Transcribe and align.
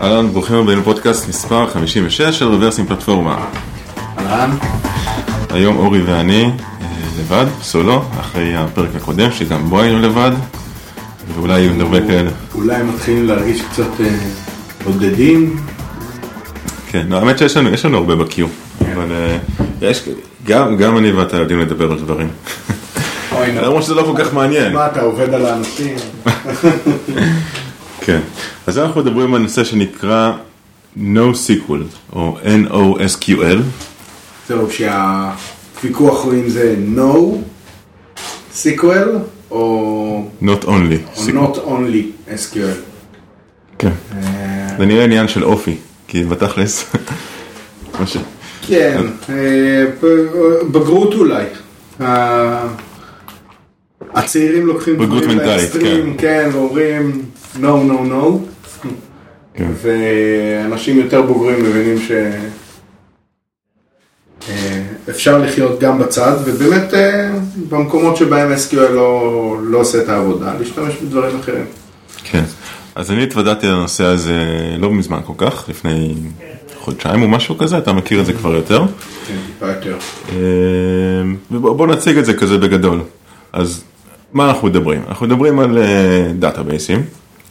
אהלן, 0.00 0.32
ברוכים 0.32 0.56
הבאים 0.56 0.78
לפודקאסט 0.78 1.28
מספר 1.28 1.66
56 1.66 2.20
של 2.20 2.44
רוורסים 2.48 2.86
פלטפורמה. 2.86 3.44
אהלן. 4.18 4.50
היום 5.50 5.76
אורי 5.76 6.02
ואני 6.02 6.44
אה, 6.44 6.50
לבד, 7.20 7.46
סולו, 7.62 8.04
אחרי 8.20 8.56
הפרק 8.56 8.94
הקודם 8.96 9.32
שגם 9.32 9.70
בו 9.70 9.80
היינו 9.80 9.98
לבד, 9.98 10.32
ואולי 11.34 11.60
יהיו 11.60 11.80
הרבה 11.80 12.06
כאלה. 12.06 12.30
אולי 12.54 12.82
מתחילים 12.82 13.26
להרגיש 13.26 13.62
קצת 13.62 14.00
אה, 14.00 14.18
בודדים. 14.84 15.56
כן, 16.90 17.06
לא, 17.08 17.16
האמת 17.16 17.38
שיש 17.38 17.56
לנו, 17.56 17.70
יש 17.70 17.84
לנו 17.84 17.96
הרבה 17.96 18.16
בקיו, 18.16 18.46
אבל 18.94 19.12
אה, 19.12 19.38
יש, 19.82 20.08
גם, 20.44 20.76
גם 20.76 20.98
אני 20.98 21.12
ואתה 21.12 21.36
יודעים 21.36 21.60
לדבר 21.60 21.92
על 21.92 21.98
דברים. 21.98 22.28
נו. 23.54 23.60
למרות 23.62 23.82
שזה 23.82 23.94
לא 23.94 24.02
כל 24.02 24.24
כך 24.24 24.34
מעניין. 24.34 24.72
מה, 24.72 24.86
אתה 24.86 25.00
עובד 25.00 25.34
על 25.34 25.46
האנשים? 25.46 25.96
כן, 28.04 28.20
אז 28.66 28.78
אנחנו 28.78 29.00
מדברים 29.00 29.34
על 29.34 29.42
נושא 29.42 29.64
שנקרא 29.64 30.32
NoSQL, 30.96 32.12
או 32.12 32.36
NoSQL. 32.68 33.58
זהו, 34.48 34.68
שהוויכוח 34.70 36.24
הוא 36.24 36.32
אם 36.32 36.48
זה 36.48 36.76
no 36.96 37.16
SQL 38.54 39.08
או 39.50 40.24
Not 40.42 40.64
only. 40.64 40.68
או 41.16 41.22
not 41.44 41.56
only 41.56 42.30
SQL. 42.30 42.78
כן. 43.78 43.90
אה, 44.12 44.68
זה 44.78 44.86
נראה 44.86 45.04
עניין 45.04 45.28
של 45.28 45.44
אופי, 45.44 45.76
כי 46.08 46.24
בתכלס. 46.24 46.84
כן, 48.66 49.02
אה, 49.30 49.84
בגרות 50.72 51.14
אולי. 51.14 51.44
הצעירים 54.18 54.66
לוקחים 54.66 54.98
בגרות 54.98 55.22
מנטלית, 55.22 55.46
לאקסטרים, 55.46 56.16
כן, 56.16 56.50
ואומרים 56.52 57.22
no, 57.54 57.58
no, 57.58 58.10
no, 58.10 58.38
כן. 59.54 59.70
ואנשים 59.82 60.98
יותר 60.98 61.22
בוגרים 61.22 61.62
מבינים 61.64 61.98
ש... 61.98 62.10
אה, 64.48 64.82
אפשר 65.10 65.38
לחיות 65.38 65.80
גם 65.80 65.98
בצד, 65.98 66.36
ובאמת 66.44 66.94
אה, 66.94 67.30
במקומות 67.68 68.16
שבהם 68.16 68.52
SQL 68.52 68.76
לא, 68.76 69.56
לא 69.62 69.78
עושה 69.78 70.02
את 70.02 70.08
העבודה, 70.08 70.54
להשתמש 70.58 70.94
בדברים 70.94 71.38
אחרים. 71.38 71.64
כן. 72.24 72.44
אז 72.94 73.10
אני 73.10 73.22
התוודעתי 73.22 73.66
לנושא 73.66 74.04
הזה 74.04 74.34
לא 74.78 74.90
מזמן 74.90 75.20
כל 75.26 75.32
כך, 75.36 75.68
לפני 75.68 76.14
חודשיים 76.78 77.22
או 77.22 77.28
משהו 77.28 77.58
כזה, 77.58 77.78
אתה 77.78 77.92
מכיר 77.92 78.20
את 78.20 78.26
זה 78.26 78.32
כבר 78.32 78.54
יותר. 78.54 78.84
כן, 79.26 79.36
טיפה 79.46 79.66
יותר. 79.66 79.96
אה, 80.30 80.36
בוא 81.50 81.86
נציג 81.86 82.18
את 82.18 82.24
זה 82.24 82.34
כזה 82.34 82.58
בגדול. 82.58 83.00
אז 83.52 83.84
מה 84.32 84.48
אנחנו 84.48 84.68
מדברים? 84.68 85.02
אנחנו 85.08 85.26
מדברים 85.26 85.58
על 85.58 85.78
דאטאבייסים, 86.38 87.02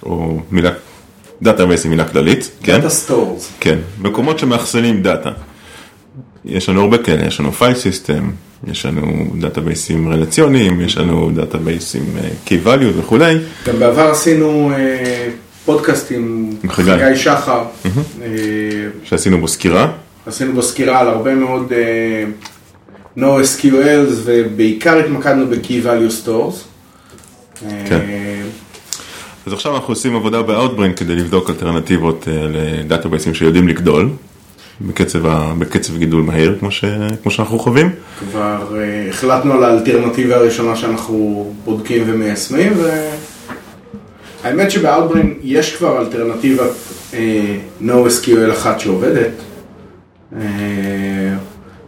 או 0.04 0.40
מילה, 0.52 0.72
דאטאבייסים 1.42 1.92
מילה 1.92 2.08
כללית, 2.08 2.50
כן? 2.64 2.78
data 2.78 2.90
stores. 2.90 3.52
כן, 3.60 3.80
מקומות 4.02 4.40
שמאחסנים 4.40 5.02
דאטה. 5.02 5.32
יש 6.46 6.70
לנו 6.70 6.82
הרבה 6.82 6.98
כאלה, 6.98 7.26
יש 7.26 7.40
לנו 7.40 7.52
file 7.52 7.76
system, 7.76 8.32
יש 8.68 8.86
לנו 8.86 9.28
דאטאבייסים 9.40 10.12
רלציוניים, 10.12 10.82
יש 10.82 10.98
לנו 10.98 11.32
דאטאבייסים 11.36 12.04
אה, 12.18 12.30
key 12.46 12.68
value 12.68 13.00
וכולי. 13.00 13.38
גם 13.68 13.80
בעבר 13.80 14.10
עשינו 14.12 14.72
אה, 14.76 15.30
פודקאסט 15.66 16.12
עם 16.12 16.50
עם 16.64 16.70
חגי. 16.70 17.16
שחר. 17.16 17.64
אה, 17.86 18.30
שעשינו 19.04 19.42
בו 19.42 19.48
סקירה. 19.48 19.92
עשינו 20.26 20.54
בו 20.54 20.62
סקירה 20.62 21.00
על 21.00 21.08
הרבה 21.08 21.36
מאוד 21.36 21.72
אה, 23.18 23.42
no 23.42 23.44
SQLs 23.44 24.12
ובעיקר 24.24 24.98
התמקדנו 24.98 25.46
ב-Key 25.48 25.86
Value 25.86 26.26
Stores. 26.26 26.56
אה, 27.66 27.84
כן. 27.90 28.00
אז 29.46 29.54
עכשיו 29.54 29.76
אנחנו 29.76 29.92
עושים 29.94 30.16
עבודה 30.16 30.42
ב-Outbrain 30.42 30.94
כדי 30.98 31.16
לבדוק 31.16 31.50
אלטרנטיבות 31.50 32.28
אה, 32.28 32.34
לדאטאבייסים 32.50 33.34
שיודעים 33.34 33.68
לגדול, 33.68 34.10
בקצב, 34.82 35.26
ה- 35.26 35.54
בקצב 35.60 35.98
גידול 35.98 36.22
מהיר 36.22 36.58
כמו, 36.60 36.72
ש, 36.72 36.86
כמו 37.24 37.32
שאנחנו 37.32 37.60
חווים. 37.60 37.90
כבר 38.32 38.78
אה, 38.80 39.10
החלטנו 39.10 39.54
על 39.54 39.64
האלטרנטיבה 39.64 40.36
הראשונה 40.36 40.76
שאנחנו 40.76 41.54
בודקים 41.66 42.04
ומיישמים 42.06 42.74
והאמת 44.44 44.72
שב 44.72 44.89
Outbrain 44.89 45.34
יש 45.44 45.76
כבר 45.76 46.02
אלטרנטיבה 46.02 46.64
אה, 47.14 47.56
no 47.82 47.92
SQL 48.24 48.52
אחת 48.52 48.80
שעובדת 48.80 49.32
אה, 50.36 50.40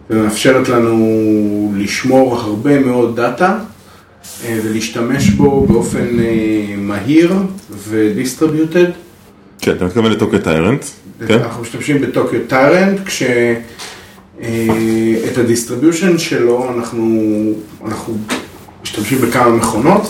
ומאפשרת 0.09 0.70
לנו 0.70 1.74
לשמור 1.78 2.36
הרבה 2.36 2.80
מאוד 2.80 3.16
דאטה 3.16 3.59
אה, 4.46 4.59
ולהשתמש 4.64 5.30
בו 5.30 5.66
באופן 5.68 6.20
אה, 6.20 6.75
מהיר 6.78 7.34
ו 7.90 7.97
distributed. 7.97 8.92
כן, 9.62 9.72
אתה 9.72 9.86
מתכוון 9.86 10.12
ל 10.12 10.17
Tokyo 10.17 10.44
Tyrant, 10.44 10.86
כן? 11.28 11.40
אנחנו 11.40 11.62
משתמשים 11.62 12.02
ב 12.02 12.08
Tokyo 12.08 12.40
Tyrant, 12.47 13.00
כשאת 13.06 13.58
ה 15.38 15.44
distribution 15.44 16.18
שלו 16.18 16.74
אנחנו, 16.78 17.24
אנחנו 17.86 18.18
משתמשים 18.84 19.18
בכמה 19.22 19.50
מכונות 19.50 20.02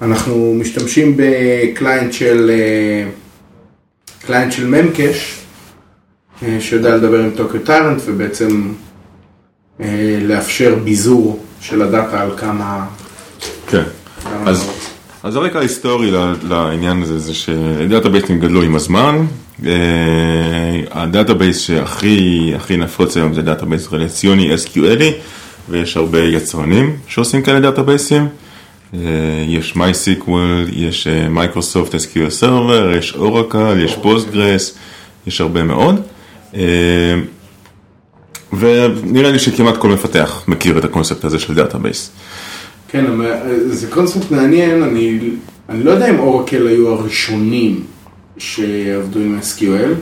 ואנחנו 0.00 0.54
משתמשים 0.60 1.16
ב 1.16 1.30
client 1.30 2.12
של, 2.12 2.50
אה, 2.50 3.04
client 4.26 4.52
של 4.52 4.66
Memcached 4.66 5.38
אה, 6.42 6.56
שיודע 6.60 6.96
לדבר 6.96 7.20
עם 7.24 7.30
Tokyo 7.36 7.60
Tyrant 7.60 8.02
ובעצם 8.04 8.48
אה, 8.48 8.87
לאפשר 10.22 10.74
ביזור 10.84 11.44
של 11.60 11.82
הדאטה 11.82 12.22
על 12.22 12.30
כמה... 12.36 12.86
כן. 13.66 13.82
אז, 15.24 15.36
הרקע 15.36 15.58
ההיסטורי 15.58 16.10
לעניין 16.42 17.02
הזה 17.02 17.18
זה 17.18 17.34
שדאטאבייסים 17.34 18.40
גדלו 18.40 18.62
עם 18.62 18.76
הזמן. 18.76 19.26
אה, 19.66 19.72
ה 20.90 20.98
database 20.98 21.60
שהכי 21.60 22.52
הכי 22.56 22.76
נפוץ 22.76 23.16
היום 23.16 23.34
זה 23.34 23.42
database 23.42 23.92
רלציוני 23.92 24.54
SQLי 24.54 25.12
ויש 25.68 25.96
הרבה 25.96 26.20
יצרנים 26.20 26.96
שעושים 27.08 27.42
כאלה 27.42 27.60
דאטאבייסים. 27.60 28.28
אה, 28.94 29.00
יש 29.46 29.74
MySQL, 29.76 30.30
יש 30.72 31.06
אה, 31.06 31.28
Microsoft 31.28 31.94
SQL 31.94 32.42
Server, 32.42 32.96
יש 32.98 33.14
Oracle, 33.14 33.78
יש 33.84 33.94
Postgres, 34.02 34.78
יש 35.26 35.40
הרבה 35.40 35.62
מאוד. 35.62 36.02
אה, 38.52 38.58
ונראה 38.58 39.30
לי 39.30 39.38
שכמעט 39.38 39.76
כל 39.76 39.88
מפתח 39.88 40.42
מכיר 40.48 40.78
את 40.78 40.84
הקונספט 40.84 41.24
הזה 41.24 41.38
של 41.38 41.54
database. 41.54 42.10
כן, 42.88 43.06
אבל 43.06 43.32
זה 43.68 43.86
קונספט 43.90 44.30
מעניין, 44.30 44.82
אני, 44.82 45.18
אני 45.68 45.84
לא 45.84 45.90
יודע 45.90 46.10
אם 46.10 46.18
Oracle 46.18 46.66
היו 46.66 46.88
הראשונים 46.88 47.84
שעבדו 48.38 49.20
עם 49.20 49.38
SQL, 49.42 49.94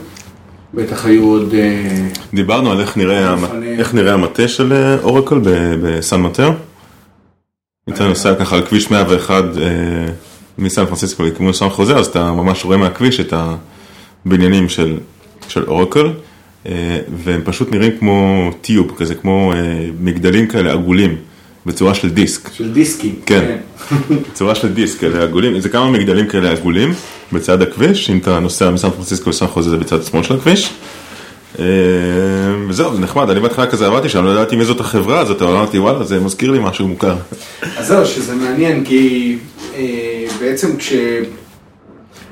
בטח 0.73 1.05
היו 1.05 1.23
עוד... 1.23 1.53
אה, 1.53 2.07
דיברנו 2.33 2.71
על 2.71 2.79
איך 2.81 2.97
נראה, 2.97 3.29
המ- 3.29 3.63
איך 3.79 3.93
נראה 3.93 4.13
המטה 4.13 4.47
של 4.47 4.73
אה, 4.73 4.97
אורקל 5.03 5.39
בסן 5.83 6.21
מטר. 6.21 6.51
יצא 7.89 8.07
נוסע 8.07 8.35
ככה 8.35 8.55
על 8.55 8.65
כביש 8.65 8.91
101 8.91 9.43
אה, 9.43 9.43
מסן 10.57 10.85
פרנסיסקו 10.85 11.23
לכיוון 11.23 11.53
סן 11.53 11.69
חוזה, 11.69 11.95
אז 11.95 12.05
אתה 12.07 12.31
ממש 12.31 12.65
רואה 12.65 12.77
מהכביש 12.77 13.19
את 13.19 13.33
הבניינים 14.25 14.69
של, 14.69 14.97
של 15.47 15.63
אורקל, 15.67 16.05
אה, 16.05 16.11
והם 17.23 17.41
פשוט 17.43 17.71
נראים 17.71 17.91
כמו 17.99 18.49
טיוב, 18.61 18.93
כזה 18.97 19.15
כמו 19.15 19.53
אה, 19.53 19.89
מגדלים 19.99 20.47
כאלה 20.47 20.71
עגולים, 20.71 21.15
בצורה 21.65 21.93
של 21.93 22.09
דיסק. 22.09 22.49
של 22.53 22.73
דיסקים. 22.73 23.15
כן. 23.25 23.57
צורה 24.33 24.55
של 24.55 24.73
דיסק 24.73 24.99
כאלה 24.99 25.23
עגולים, 25.23 25.59
זה 25.59 25.69
כמה 25.69 25.91
מגדלים 25.91 26.27
כאלה 26.27 26.51
עגולים 26.51 26.93
בצד 27.33 27.61
הכביש, 27.61 28.09
אם 28.09 28.17
אתה 28.17 28.39
נוסע 28.39 28.69
מסן 28.69 28.89
פרנסיסקו 28.89 29.29
לסן 29.29 29.47
חוזה 29.47 29.69
זה 29.69 29.77
בצד 29.77 30.03
שמאל 30.03 30.23
של 30.23 30.33
הכביש. 30.33 30.73
אה, 31.59 31.65
וזהו, 32.69 32.95
זה 32.95 33.01
נחמד, 33.01 33.29
אני 33.29 33.39
בהתחלה 33.39 33.67
כזה 33.67 33.87
עבדתי 33.87 34.09
שם, 34.09 34.25
לא 34.25 34.29
ידעתי 34.29 34.55
מי 34.55 34.65
זאת 34.65 34.79
החברה 34.79 35.19
הזאת, 35.19 35.41
אבל 35.41 35.51
אמרתי 35.51 35.79
וואלה, 35.79 36.03
זה 36.03 36.19
מזכיר 36.19 36.51
לי 36.51 36.59
משהו 36.61 36.87
מוכר. 36.87 37.15
אז 37.77 37.87
זהו, 37.87 38.05
שזה 38.05 38.35
מעניין, 38.35 38.85
כי 38.85 39.37
אה, 39.75 40.25
בעצם 40.39 40.77
כש... 40.77 40.93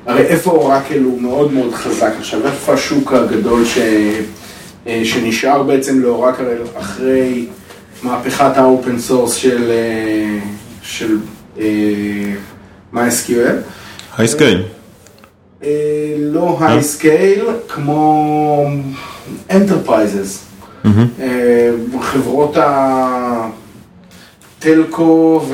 הרי 0.06 0.22
איפה 0.22 0.50
Oracle 0.50 1.02
הוא 1.02 1.20
מאוד 1.22 1.52
מאוד 1.52 1.74
חזק 1.74 2.12
עכשיו, 2.18 2.46
איפה 2.46 2.72
השוק 2.72 3.12
הגדול 3.12 3.64
ש... 3.64 3.78
אה, 4.86 5.00
שנשאר 5.04 5.62
בעצם 5.62 6.00
ל 6.00 6.06
Oracle 6.06 6.44
אחרי 6.78 7.46
מהפכת 8.02 8.56
ה 8.56 8.64
open 8.64 8.98
source 8.98 9.34
של, 9.34 9.70
אה, 9.70 10.38
של 10.82 11.18
MySQL? 12.94 13.56
אה, 15.64 16.14
לא 16.18 16.58
high 16.60 16.82
scale, 16.82 17.44
כמו 17.68 18.66
enterprises. 19.50 20.44
חברות 22.00 22.56
ה 24.58 24.73
telco 24.73 25.46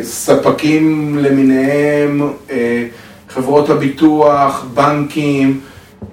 והספקים 0.00 1.18
למיניהם, 1.18 2.22
אה, 2.50 2.86
חברות 3.28 3.70
הביטוח, 3.70 4.66
בנקים, 4.74 5.60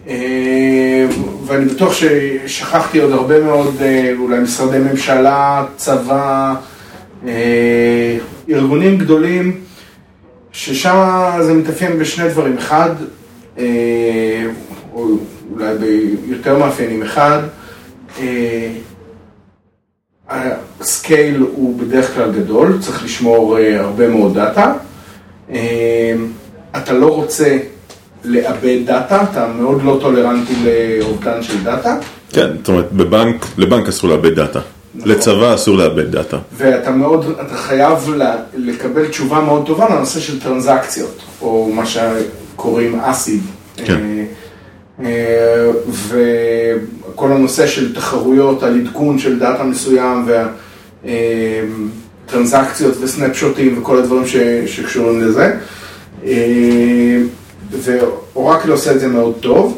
אה, 0.08 1.06
ואני 1.46 1.66
בטוח 1.66 1.94
ששכחתי 1.94 3.00
עוד 3.00 3.12
הרבה 3.12 3.44
מאוד, 3.44 3.76
אה, 3.82 4.14
אולי 4.20 4.40
משרדי 4.40 4.78
ממשלה, 4.78 5.66
צבא, 5.76 6.56
ארגונים 8.50 8.98
גדולים, 8.98 9.62
ששם 10.52 10.96
זה 11.42 11.54
מתאפיין 11.54 12.00
בשני 12.00 12.30
דברים. 12.30 12.58
אחד, 12.58 12.90
או 14.94 15.08
אולי 15.54 15.76
ביותר 16.28 16.58
מאפיינים. 16.58 17.04
אחד, 17.04 17.40
ה 20.32 20.50
scale 20.50 21.38
הוא 21.38 21.80
בדרך 21.80 22.14
כלל 22.14 22.32
גדול, 22.32 22.78
צריך 22.82 23.04
לשמור 23.04 23.58
הרבה 23.58 24.08
מאוד 24.08 24.34
דאטה. 24.34 24.74
אתה 26.78 26.94
לא 26.94 27.16
רוצה 27.16 27.58
לאבד 28.24 28.78
דאטה, 28.86 29.24
אתה 29.32 29.48
מאוד 29.48 29.84
לא 29.84 29.98
טולרנטי 30.02 30.54
לאובדן 30.64 31.44
של 31.44 31.64
דאטה. 31.64 31.98
כן, 32.30 32.48
זאת 32.58 32.68
אומרת, 32.68 32.92
בבנק, 32.92 33.46
לבנק 33.58 33.88
אסור 33.88 34.10
לאבד 34.10 34.36
דאטה. 34.36 34.60
נכון. 34.96 35.12
לצבא 35.12 35.56
אסור 35.56 35.78
לאבד 35.78 36.12
דאטה. 36.12 36.38
ואתה 36.58 36.92
מאוד, 36.92 37.26
אתה 37.48 37.56
חייב 37.56 38.10
לקבל 38.56 39.08
תשובה 39.08 39.40
מאוד 39.40 39.66
טובה 39.66 39.90
לנושא 39.90 40.20
של 40.20 40.40
טרנזקציות, 40.40 41.22
או 41.42 41.72
מה 41.74 41.84
שקוראים 41.86 43.00
אסיד. 43.00 43.42
כן. 43.86 44.02
אה, 45.04 45.72
אה, 47.12 47.14
וכל 47.14 47.32
הנושא 47.32 47.68
של 47.68 47.96
תחרויות 47.96 48.64
על 48.64 48.80
עדכון 48.80 49.20
של 49.20 49.40
דאטה 49.40 49.64
מסוים 49.64 50.26
וטרנזקציות 52.26 52.96
אה, 52.98 53.04
וסנפשוטים 53.04 53.82
וכל 53.82 53.98
הדברים 53.98 54.24
שקשורים 54.66 55.22
לזה. 55.22 55.58
ואורקל 57.72 58.72
עושה 58.72 58.92
את 58.92 59.00
זה 59.00 59.08
מאוד 59.08 59.34
טוב. 59.40 59.76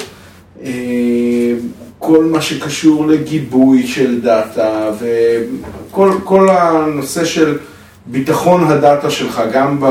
כל 2.06 2.24
מה 2.24 2.42
שקשור 2.42 3.08
לגיבוי 3.08 3.88
של 3.88 4.22
דאטה 4.22 4.92
וכל 5.90 6.50
הנושא 6.50 7.26
של 7.26 7.58
ביטחון 8.06 8.64
הדאטה 8.64 9.10
שלך, 9.10 9.42
גם 9.54 9.80
ב, 9.80 9.86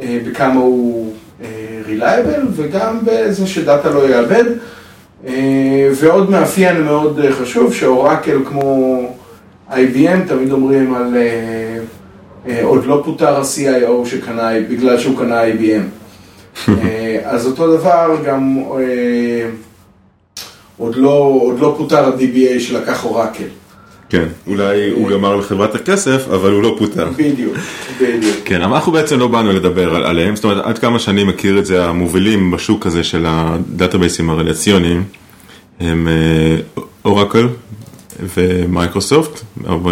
אה, 0.00 0.18
בכמה 0.26 0.60
הוא 0.60 1.14
אה, 1.42 1.46
reliable 1.86 2.46
וגם 2.52 2.98
בזה 3.04 3.46
שדאטה 3.46 3.90
לא 3.90 4.08
יאבד. 4.08 4.44
אה, 5.26 5.88
ועוד 5.94 6.30
מאפיין 6.30 6.82
מאוד 6.82 7.20
חשוב, 7.30 7.74
שאורקל 7.74 8.38
כמו 8.44 9.00
IBM 9.70 10.28
תמיד 10.28 10.52
אומרים 10.52 10.94
על 10.94 11.16
עוד 12.62 12.86
לא 12.86 13.02
פוטר 13.04 13.36
ה-CIO 13.36 14.06
שקנה, 14.06 14.50
בגלל 14.70 14.98
שהוא 14.98 15.18
קנה 15.18 15.42
IBM. 15.44 16.68
אז 17.24 17.46
אותו 17.46 17.76
דבר 17.76 18.16
גם 18.24 18.62
עוד 20.78 20.96
לא, 20.96 21.38
עוד 21.42 21.60
לא 21.60 21.74
פוטר 21.78 22.04
ה-DBA 22.04 22.60
שלקח 22.60 23.04
Oracle. 23.04 23.44
כן, 24.08 24.24
אולי 24.46 24.90
הוא 24.90 25.10
גמר 25.10 25.36
לחברה 25.36 25.63
את 25.63 25.74
הכסף, 25.74 26.28
אבל 26.28 26.52
הוא 26.52 26.62
לא 26.62 26.76
פוטר. 26.78 27.08
בדיוק, 27.16 27.56
בדיוק. 28.00 28.36
כן, 28.44 28.62
אבל 28.62 28.74
אנחנו 28.74 28.92
בעצם 28.92 29.18
לא 29.18 29.28
באנו 29.28 29.52
לדבר 29.52 30.06
עליהם, 30.06 30.36
זאת 30.36 30.44
אומרת, 30.44 30.64
עד 30.64 30.78
כמה 30.78 30.98
שאני 30.98 31.24
מכיר 31.24 31.58
את 31.58 31.66
זה, 31.66 31.84
המובילים 31.84 32.50
בשוק 32.50 32.86
הזה 32.86 33.04
של 33.04 33.24
הדאטאבייסים 33.28 34.30
הרלציוניים, 34.30 35.04
הם 35.80 36.08
Oracle 37.04 37.48
ו 38.36 38.46
Microsoft, 38.46 39.40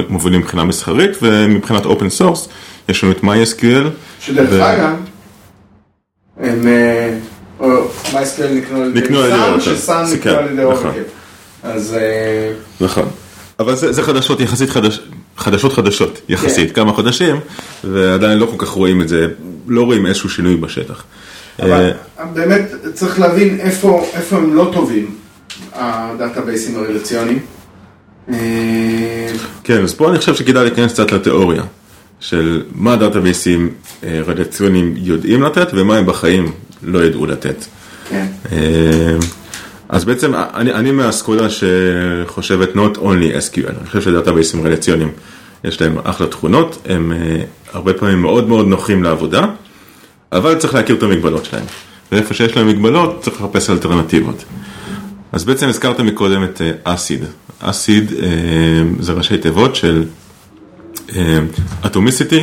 מובילים 0.08 0.40
מבחינה 0.40 0.64
מסחרית, 0.64 1.10
ומבחינת 1.22 1.84
open 1.84 2.10
source, 2.10 2.48
יש 2.88 3.04
לנו 3.04 3.12
את 3.12 3.20
MySQL. 3.20 3.88
שדרך 4.20 4.62
אגב, 4.62 4.96
הם... 6.40 6.66
אה, 6.66 7.16
מייסקל 8.12 8.48
נקנו 8.94 9.18
על 9.20 9.30
ידי 9.30 9.36
סאן, 9.36 9.60
שסאן 9.60 10.04
נקנו 10.14 10.32
על 10.32 10.52
ידי 10.52 10.64
אורקל. 10.64 10.88
נכון. 10.88 11.02
אז... 11.62 11.94
אה, 12.00 12.52
נכון. 12.80 13.08
אבל 13.58 13.74
זה, 13.74 13.92
זה 13.92 14.02
חדשות 14.02 14.40
יחסית 14.40 14.70
חדש, 14.70 15.00
חדשות 15.36 15.72
חדשות 15.72 16.20
יחסית, 16.28 16.68
כן. 16.68 16.74
כמה 16.74 16.92
חודשים, 16.92 17.36
ועדיין 17.84 18.38
לא 18.38 18.46
כל 18.46 18.66
כך 18.66 18.68
רואים 18.68 19.00
את 19.00 19.08
זה, 19.08 19.26
לא 19.68 19.82
רואים 19.82 20.06
איזשהו 20.06 20.30
שינוי 20.30 20.56
בשטח. 20.56 21.04
אבל 21.62 21.92
אה, 22.18 22.24
באמת 22.24 22.70
צריך 22.94 23.20
להבין 23.20 23.60
איפה, 23.60 24.06
איפה 24.14 24.36
הם 24.36 24.54
לא 24.54 24.70
טובים, 24.72 25.14
הדאטאבייסים 25.72 26.76
הרלציוניים. 26.76 27.38
אה, 28.32 28.36
כן, 29.64 29.82
אז 29.82 29.94
פה 29.94 30.10
אני 30.10 30.18
חושב 30.18 30.34
שכדאי 30.34 30.64
להיכנס 30.64 30.92
קצת 30.92 31.12
לתיאוריה 31.12 31.62
של 32.20 32.62
מה 32.74 32.96
דאטאבייסים 32.96 33.70
רלציוניים 34.04 34.94
יודעים 34.96 35.42
לתת 35.42 35.68
ומה 35.72 35.96
הם 35.96 36.06
בחיים 36.06 36.52
לא 36.82 37.04
ידעו 37.04 37.26
לתת. 37.26 37.64
כן. 38.08 38.26
אה, 39.90 39.96
אז 39.96 40.04
בעצם 40.04 40.34
אני, 40.34 40.72
אני 40.72 40.90
מהאסכולה 40.90 41.46
שחושבת 41.50 42.68
not 42.74 42.98
only 42.98 43.52
SQL, 43.52 43.68
אני 43.68 43.86
חושב 43.86 44.00
שדאטאבייסים 44.00 44.66
רלציוניים 44.66 45.12
יש 45.64 45.80
להם 45.80 45.98
אחלה 46.04 46.26
תכונות, 46.26 46.78
הם 46.84 47.12
אה, 47.12 47.42
הרבה 47.72 47.94
פעמים 47.94 48.22
מאוד 48.22 48.48
מאוד 48.48 48.66
נוחים 48.66 49.02
לעבודה, 49.02 49.46
אבל 50.32 50.54
צריך 50.54 50.74
להכיר 50.74 50.96
את 50.96 51.02
המגבלות 51.02 51.44
שלהם. 51.44 51.64
ואיפה 52.12 52.34
שיש 52.34 52.56
להם 52.56 52.68
מגבלות 52.68 53.20
צריך 53.20 53.40
לחפש 53.40 53.70
אלטרנטיבות. 53.70 54.44
אז 55.32 55.44
בעצם 55.44 55.68
הזכרת 55.68 56.00
מקודם 56.00 56.44
את 56.44 56.62
ACID. 56.84 57.22
אה, 57.22 57.70
אסיד 57.70 58.12
זה 59.00 59.12
ראשי 59.12 59.38
תיבות 59.38 59.76
של 59.76 60.04
Atomicity, 61.82 62.42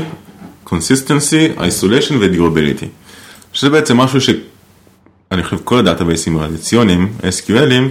Consistency, 0.65 1.57
Isolation 1.57 2.13
ו-Durability. 2.19 2.85
שזה 3.53 3.69
בעצם 3.69 3.97
משהו 3.97 4.21
שאני 5.31 5.43
חושב 5.43 5.57
כל 5.63 5.77
הדאטאבייסים 5.79 6.37
הרלציוניים, 6.37 7.07
SQL 7.21 7.52
ים, 7.52 7.83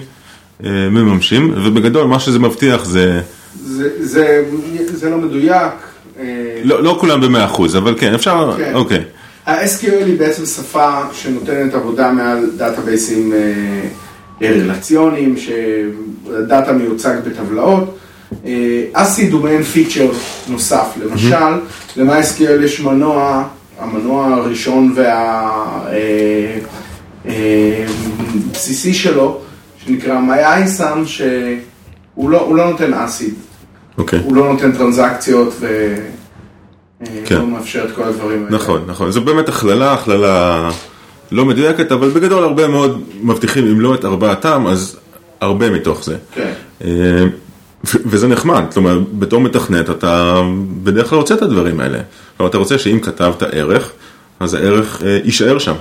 אה, 0.65 0.71
מממשים, 0.91 1.55
ובגדול 1.57 2.07
מה 2.07 2.21
שזה 2.21 2.39
מבטיח 2.39 2.85
זה... 2.85 3.21
זה, 3.65 3.89
זה, 4.01 4.45
זה 4.87 5.11
לא 5.11 5.19
מדויק. 5.19 5.73
אה, 6.19 6.25
לא, 6.65 6.83
לא 6.83 6.97
כולם 7.01 7.21
במאה 7.21 7.45
אחוז, 7.45 7.77
אבל 7.77 7.95
כן, 7.99 8.15
אפשר, 8.15 8.53
כן. 8.57 8.75
אוקיי. 8.75 9.03
ה-SQL 9.47 10.05
היא 10.07 10.19
בעצם 10.19 10.47
שפה 10.47 11.01
שנותנת 11.13 11.75
עבודה 11.75 12.13
מעל 12.13 12.51
דאטאבייסים 12.57 13.33
אה, 13.33 14.49
רלציוניים, 14.49 15.35
שדאטה 15.37 16.73
מיוצג 16.73 17.17
בטבלאות. 17.27 17.99
אסיד 18.93 19.33
הוא 19.33 19.43
מעין 19.43 19.63
פיצ'ר 19.63 20.11
נוסף, 20.49 20.87
למשל, 21.03 21.61
ל-MySQL 21.97 22.65
יש 22.65 22.81
מנוע 22.81 23.45
המנוע 23.81 24.27
הראשון 24.27 24.95
והבסיסי 24.97 26.80
אה, 27.27 27.33
אה, 28.55 28.95
שלו, 28.95 29.41
שנקרא 29.85 30.21
MyISAM, 30.21 31.07
שהוא 31.07 32.31
לא, 32.31 32.57
לא 32.57 32.71
נותן 32.71 32.95
אסיד. 32.95 33.35
אוקיי. 33.99 34.19
הוא 34.25 34.35
לא 34.35 34.53
נותן 34.53 34.73
טרנזקציות 34.73 35.55
ולא 35.61 35.71
אה, 37.07 37.07
כן. 37.25 37.45
מאפשר 37.45 37.85
את 37.85 37.95
כל 37.95 38.03
הדברים 38.03 38.45
האלה. 38.45 38.57
נכון, 38.57 38.85
נכון. 38.87 39.11
זו 39.11 39.21
באמת 39.21 39.49
הכללה, 39.49 39.93
הכללה 39.93 40.71
לא 41.33 41.45
מדויקת, 41.45 41.93
אבל 41.93 42.11
בגדול 42.11 42.45
הרבה 42.45 42.69
מאוד 42.69 43.03
מבטיחים, 43.23 43.67
אם 43.67 43.81
לא 43.81 43.95
את 43.95 44.05
ארבעתם, 44.05 44.67
אז 44.67 44.97
הרבה 45.41 45.71
מתוך 45.71 46.05
זה. 46.05 46.17
כן. 46.35 46.53
וזה 47.85 48.29
נחמד, 48.29 48.65
אומרת, 48.77 49.13
בתור 49.13 49.41
מתכנת 49.41 49.91
אתה 49.91 50.43
בדרך 50.83 51.11
כלל 51.11 51.19
רוצה 51.19 51.35
את 51.35 51.43
הדברים 51.43 51.81
האלה. 51.81 51.99
כלומר, 52.37 52.51
אתה 52.51 52.59
רוצה 52.59 52.79
שאם 52.79 53.01
כתבת 53.01 53.43
ערך, 53.43 53.93
אז 54.41 54.55
הערך 54.55 55.03
אה, 55.03 55.19
יישאר 55.25 55.59
שם, 55.59 55.75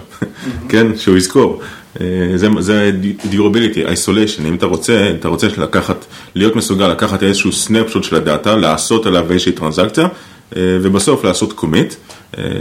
כן, 0.69 0.97
שהוא 0.97 1.17
יזכור. 1.17 1.61
אה, 2.01 2.05
זה, 2.35 2.47
זה 2.59 2.91
durability, 3.31 3.87
isolation, 3.87 4.41
אם 4.47 4.55
אתה 4.55 4.65
רוצה, 4.65 5.11
אתה 5.19 5.27
רוצה 5.27 5.47
לקחת, 5.57 6.05
להיות 6.35 6.55
מסוגל 6.55 6.87
לקחת 6.87 7.23
איזשהו 7.23 7.51
סנפשוט 7.51 8.03
של 8.03 8.15
הדאטה, 8.15 8.55
לעשות 8.55 9.05
עליו 9.05 9.31
איזושהי 9.31 9.51
טרנזקציה, 9.51 10.07
אה, 10.55 10.61
ובסוף 10.81 11.23
לעשות 11.23 11.53
קומיט, 11.53 11.93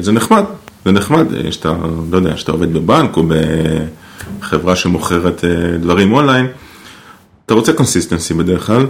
זה 0.00 0.12
נחמד, 0.12 0.44
זה 0.84 0.92
נחמד, 0.92 1.26
שאתה, 1.50 1.72
לא 2.10 2.16
יודע, 2.16 2.36
שאתה 2.36 2.52
עובד 2.52 2.72
בבנק 2.72 3.16
או 3.16 3.22
בחברה 4.40 4.76
שמוכרת 4.76 5.44
דברים 5.80 6.12
אונליין. 6.12 6.46
אתה 7.46 7.54
רוצה 7.54 7.72
consistency 7.72 8.34
בדרך 8.34 8.66
כלל, 8.66 8.86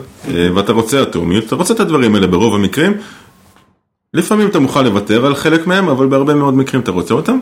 ואתה 0.55 0.73
רוצה 0.73 1.03
אטומיות, 1.03 1.47
אתה 1.47 1.57
רוצה 1.57 1.75
את 1.75 1.81
הדברים 1.81 2.15
האלה 2.15 2.27
ברוב 2.27 2.55
המקרים. 2.55 2.93
לפעמים 4.15 4.49
אתה 4.49 4.59
מוכן 4.59 4.85
לוותר 4.85 5.27
על 5.27 5.35
חלק 5.35 5.67
מהם, 5.67 5.89
אבל 5.89 6.07
בהרבה 6.07 6.35
מאוד 6.35 6.55
מקרים 6.55 6.83
אתה 6.83 6.91
רוצה 6.91 7.15
אותם. 7.15 7.39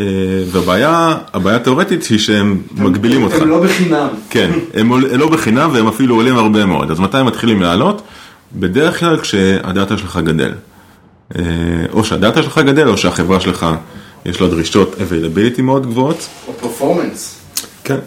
אה, 0.00 0.06
והבעיה, 0.46 1.16
הבעיה 1.34 1.56
התאורטית 1.56 2.02
היא 2.02 2.18
שהם 2.18 2.62
מגבילים 2.76 3.22
אותך. 3.22 3.34
הם 3.34 3.48
לא 3.48 3.62
בחינם. 3.62 4.08
כן, 4.30 4.50
הם 4.74 4.92
לא 5.00 5.30
בחינם 5.30 5.70
והם 5.72 5.86
אפילו 5.86 6.14
עולים 6.14 6.36
הרבה 6.36 6.66
מאוד. 6.66 6.90
אז 6.90 7.00
מתי 7.00 7.18
הם 7.18 7.26
מתחילים 7.26 7.62
לעלות? 7.62 8.02
בדרך 8.52 9.00
כלל 9.00 9.20
כשהדאטה 9.20 9.98
שלך 9.98 10.16
גדל. 10.16 10.52
אה, 11.36 11.42
או 11.92 12.04
שהדאטה 12.04 12.42
שלך 12.42 12.58
גדל, 12.58 12.88
או 12.88 12.96
שהחברה 12.96 13.40
שלך 13.40 13.66
יש 14.26 14.40
לה 14.40 14.48
דרישות 14.48 14.94
availability 14.98 15.62
מאוד 15.62 15.86
גבוהות. 15.86 16.28
או 16.48 16.52
performance. 16.52 17.40
כן. 17.84 17.98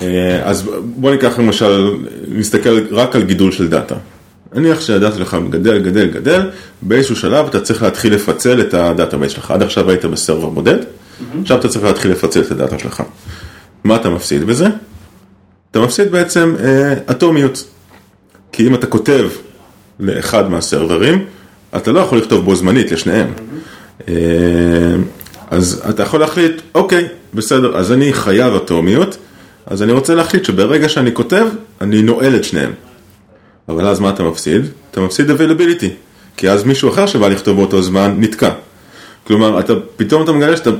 אה, 0.00 0.42
אז 0.44 0.70
בוא 0.82 1.10
ניקח 1.10 1.38
למשל, 1.38 1.94
נסתכל 2.28 2.78
רק 2.90 3.16
על 3.16 3.22
גידול 3.22 3.52
של 3.52 3.68
דאטה. 3.68 3.94
נניח 4.54 4.80
שהדאטה 4.80 5.16
שלך 5.16 5.36
גדל, 5.50 5.78
גדל, 5.78 6.06
גדל, 6.06 6.50
באיזשהו 6.82 7.16
שלב 7.16 7.46
אתה 7.46 7.60
צריך 7.60 7.82
להתחיל 7.82 8.14
לפצל 8.14 8.60
את 8.60 8.74
ה 8.74 9.16
database 9.16 9.32
שלך. 9.32 9.50
עד 9.50 9.62
עכשיו 9.62 9.90
היית 9.90 10.04
ב 10.04 10.10
server 10.10 10.48
בודד. 10.48 10.76
עכשיו 11.42 11.58
אתה 11.58 11.68
צריך 11.68 11.84
להתחיל 11.84 12.10
לפצל 12.10 12.40
את 12.40 12.50
הדאטה 12.50 12.78
שלך. 12.78 13.02
מה 13.84 13.96
אתה 13.96 14.10
מפסיד 14.10 14.44
בזה? 14.44 14.66
אתה 15.70 15.80
מפסיד 15.80 16.12
בעצם 16.12 16.54
אה, 16.60 16.94
אטומיות. 17.10 17.64
כי 18.52 18.66
אם 18.66 18.74
אתה 18.74 18.86
כותב 18.86 19.28
לאחד 20.00 20.50
מהסרברים, 20.50 21.24
אתה 21.76 21.92
לא 21.92 22.00
יכול 22.00 22.18
לכתוב 22.18 22.44
בו 22.44 22.56
זמנית 22.56 22.92
לשניהם. 22.92 23.32
אה, 24.08 24.14
אז 25.50 25.82
אתה 25.90 26.02
יכול 26.02 26.20
להחליט, 26.20 26.62
אוקיי, 26.74 27.08
בסדר, 27.34 27.76
אז 27.76 27.92
אני 27.92 28.12
חייב 28.12 28.54
אטומיות, 28.54 29.16
אז 29.66 29.82
אני 29.82 29.92
רוצה 29.92 30.14
להחליט 30.14 30.44
שברגע 30.44 30.88
שאני 30.88 31.14
כותב, 31.14 31.46
אני 31.80 32.02
נועל 32.02 32.36
את 32.36 32.44
שניהם. 32.44 32.72
אבל 33.68 33.86
אז 33.86 34.00
מה 34.00 34.10
אתה 34.10 34.22
מפסיד? 34.22 34.62
אתה 34.90 35.00
מפסיד 35.00 35.30
availability, 35.30 35.88
כי 36.36 36.50
אז 36.50 36.64
מישהו 36.64 36.90
אחר 36.90 37.06
שבא 37.06 37.28
לכתוב 37.28 37.56
באותו 37.56 37.82
זמן 37.82 38.14
נתקע. 38.18 38.50
כלומר, 39.26 39.60
אתה, 39.60 39.72
פתאום 39.96 40.22
אתה 40.22 40.32
מגלה 40.32 40.56
שאתה 40.56 40.70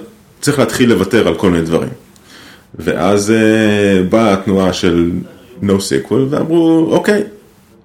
צריך 0.40 0.58
להתחיל 0.58 0.90
לוותר 0.90 1.28
על 1.28 1.34
כל 1.34 1.50
מיני 1.50 1.64
דברים. 1.64 1.88
ואז 2.78 3.32
uh, 3.32 4.08
באה 4.08 4.32
התנועה 4.32 4.72
של 4.72 5.10
NoSQL 5.62 6.14
ואמרו, 6.30 6.88
אוקיי, 6.90 7.22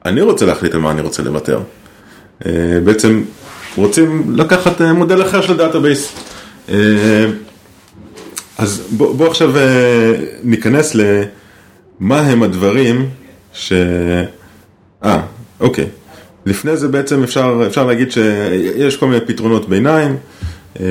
אני 0.05 0.21
רוצה 0.21 0.45
להחליט 0.45 0.73
על 0.73 0.79
מה 0.79 0.91
אני 0.91 1.01
רוצה 1.01 1.23
לוותר. 1.23 1.59
Uh, 2.41 2.45
בעצם 2.83 3.23
רוצים 3.75 4.35
לקחת 4.35 4.81
uh, 4.81 4.83
מודל 4.83 5.21
אחר 5.21 5.41
של 5.41 5.57
database. 5.57 6.13
Uh, 6.67 6.71
אז 8.57 8.83
בוא, 8.91 9.15
בוא 9.15 9.27
עכשיו 9.27 9.55
uh, 9.55 9.59
ניכנס 10.43 10.95
למה 10.95 12.21
הם 12.21 12.43
הדברים 12.43 13.09
ש... 13.53 13.73
אה, 15.05 15.21
אוקיי. 15.59 15.85
לפני 16.45 16.77
זה 16.77 16.87
בעצם 16.87 17.23
אפשר, 17.23 17.63
אפשר 17.67 17.85
להגיד 17.85 18.11
שיש 18.11 18.97
כל 18.97 19.07
מיני 19.07 19.25
פתרונות 19.25 19.69
ביניים. 19.69 20.15
אה, 20.79 20.85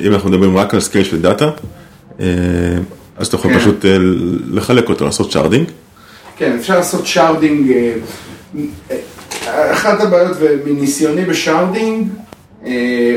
אם 0.00 0.12
אנחנו 0.12 0.30
מדברים 0.30 0.56
רק 0.56 0.74
על 0.74 0.80
scale 0.80 1.04
של 1.04 1.22
דאטה, 1.22 1.50
אה, 2.20 2.26
אז 3.16 3.26
אתה 3.26 3.36
יכול 3.36 3.52
כן. 3.52 3.58
פשוט 3.58 3.84
אה, 3.84 3.96
לחלק 4.50 4.88
אותו, 4.88 5.04
לעשות 5.04 5.30
sharding. 5.30 5.68
כן, 6.36 6.56
אפשר 6.60 6.76
לעשות 6.76 7.06
sharding. 7.06 7.72
אחת 9.46 10.00
הבעיות, 10.00 10.36
ומניסיוני 10.40 11.24
ב 11.24 11.32
sharding, 11.32 12.08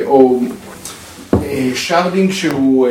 או 0.05 0.41
sharding 1.73 2.31
שהוא 2.31 2.87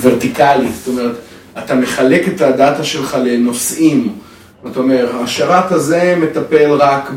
ורטיקלי, 0.00 0.68
זאת 0.78 0.88
אומרת, 0.88 1.16
אתה 1.64 1.74
מחלק 1.74 2.28
את 2.28 2.40
הדאטה 2.40 2.84
שלך 2.84 3.16
לנושאים. 3.24 4.12
זאת 4.64 4.76
אומרת, 4.76 5.08
השרת 5.22 5.72
הזה 5.72 6.14
מטפל 6.20 6.70
רק 6.70 7.10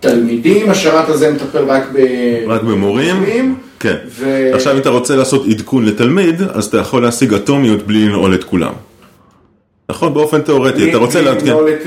בתלמידים, 0.00 0.70
השרת 0.70 1.08
הזה 1.08 1.32
מטפל 1.32 1.64
רק 1.64 1.82
ב... 1.92 1.98
רק 2.46 2.62
במורים. 2.62 3.56
כן. 3.80 3.96
ו... 4.08 4.50
עכשיו 4.54 4.72
אם 4.72 4.78
אתה 4.78 4.88
רוצה 4.88 5.16
לעשות 5.16 5.46
עדכון 5.46 5.84
לתלמיד, 5.84 6.42
אז 6.42 6.64
אתה 6.64 6.78
יכול 6.78 7.02
להשיג 7.02 7.34
אטומיות 7.34 7.86
בלי 7.86 8.04
לנעול 8.04 8.34
את 8.34 8.44
כולם. 8.44 8.72
נכון? 9.90 10.14
באופן 10.14 10.40
תיאורטי, 10.40 10.90
אתה 10.90 10.98
רוצה 10.98 11.22
לעדכן 11.22 11.52
את, 11.52 11.86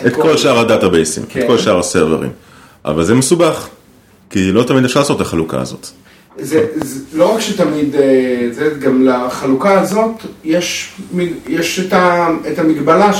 את, 0.00 0.06
את 0.06 0.14
כל 0.14 0.36
שאר 0.36 0.58
הדאטאבייסים, 0.58 1.24
כן. 1.28 1.40
את 1.40 1.46
כל 1.46 1.58
שאר 1.58 1.78
הסרברים. 1.78 2.30
אבל 2.84 3.04
זה 3.04 3.14
מסובך, 3.14 3.68
כי 4.30 4.52
לא 4.52 4.62
תמיד 4.62 4.84
אפשר 4.84 5.00
לעשות 5.00 5.16
את 5.16 5.20
החלוקה 5.20 5.60
הזאת. 5.60 5.86
זה, 6.38 6.66
זה 6.74 7.00
לא 7.12 7.34
רק 7.34 7.40
שתמיד, 7.40 7.94
אה, 7.94 8.48
זה 8.50 8.70
גם 8.80 9.06
לחלוקה 9.06 9.80
הזאת 9.80 10.12
יש, 10.44 10.92
יש 11.48 11.80
את, 11.80 11.92
ה, 11.92 12.28
את 12.52 12.58
המגבלה 12.58 13.10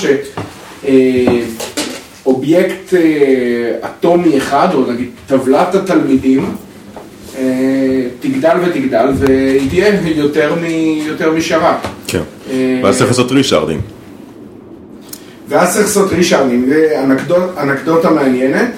שאובייקט 2.22 2.94
אה, 2.94 2.98
אה, 2.98 3.88
אטומי 3.88 4.38
אחד, 4.38 4.68
או 4.74 4.92
נגיד 4.92 5.08
טבלת 5.26 5.74
התלמידים, 5.74 6.44
תגדל 8.20 8.56
ותגדל 8.66 9.08
והיא 9.14 9.68
תהיה 9.70 10.00
יותר, 10.14 10.54
מ, 10.54 10.64
יותר 11.06 11.32
משרת. 11.32 11.76
כן, 12.06 12.22
ואז 12.82 12.98
צריך 12.98 13.10
לעשות 13.10 13.32
resharding. 13.32 13.80
ואז 15.48 15.72
צריך 15.72 15.86
לעשות 15.86 16.12
resharding, 16.12 16.68
זה 16.68 17.02
אנקדוטה 17.58 18.10
מעניינת. 18.10 18.70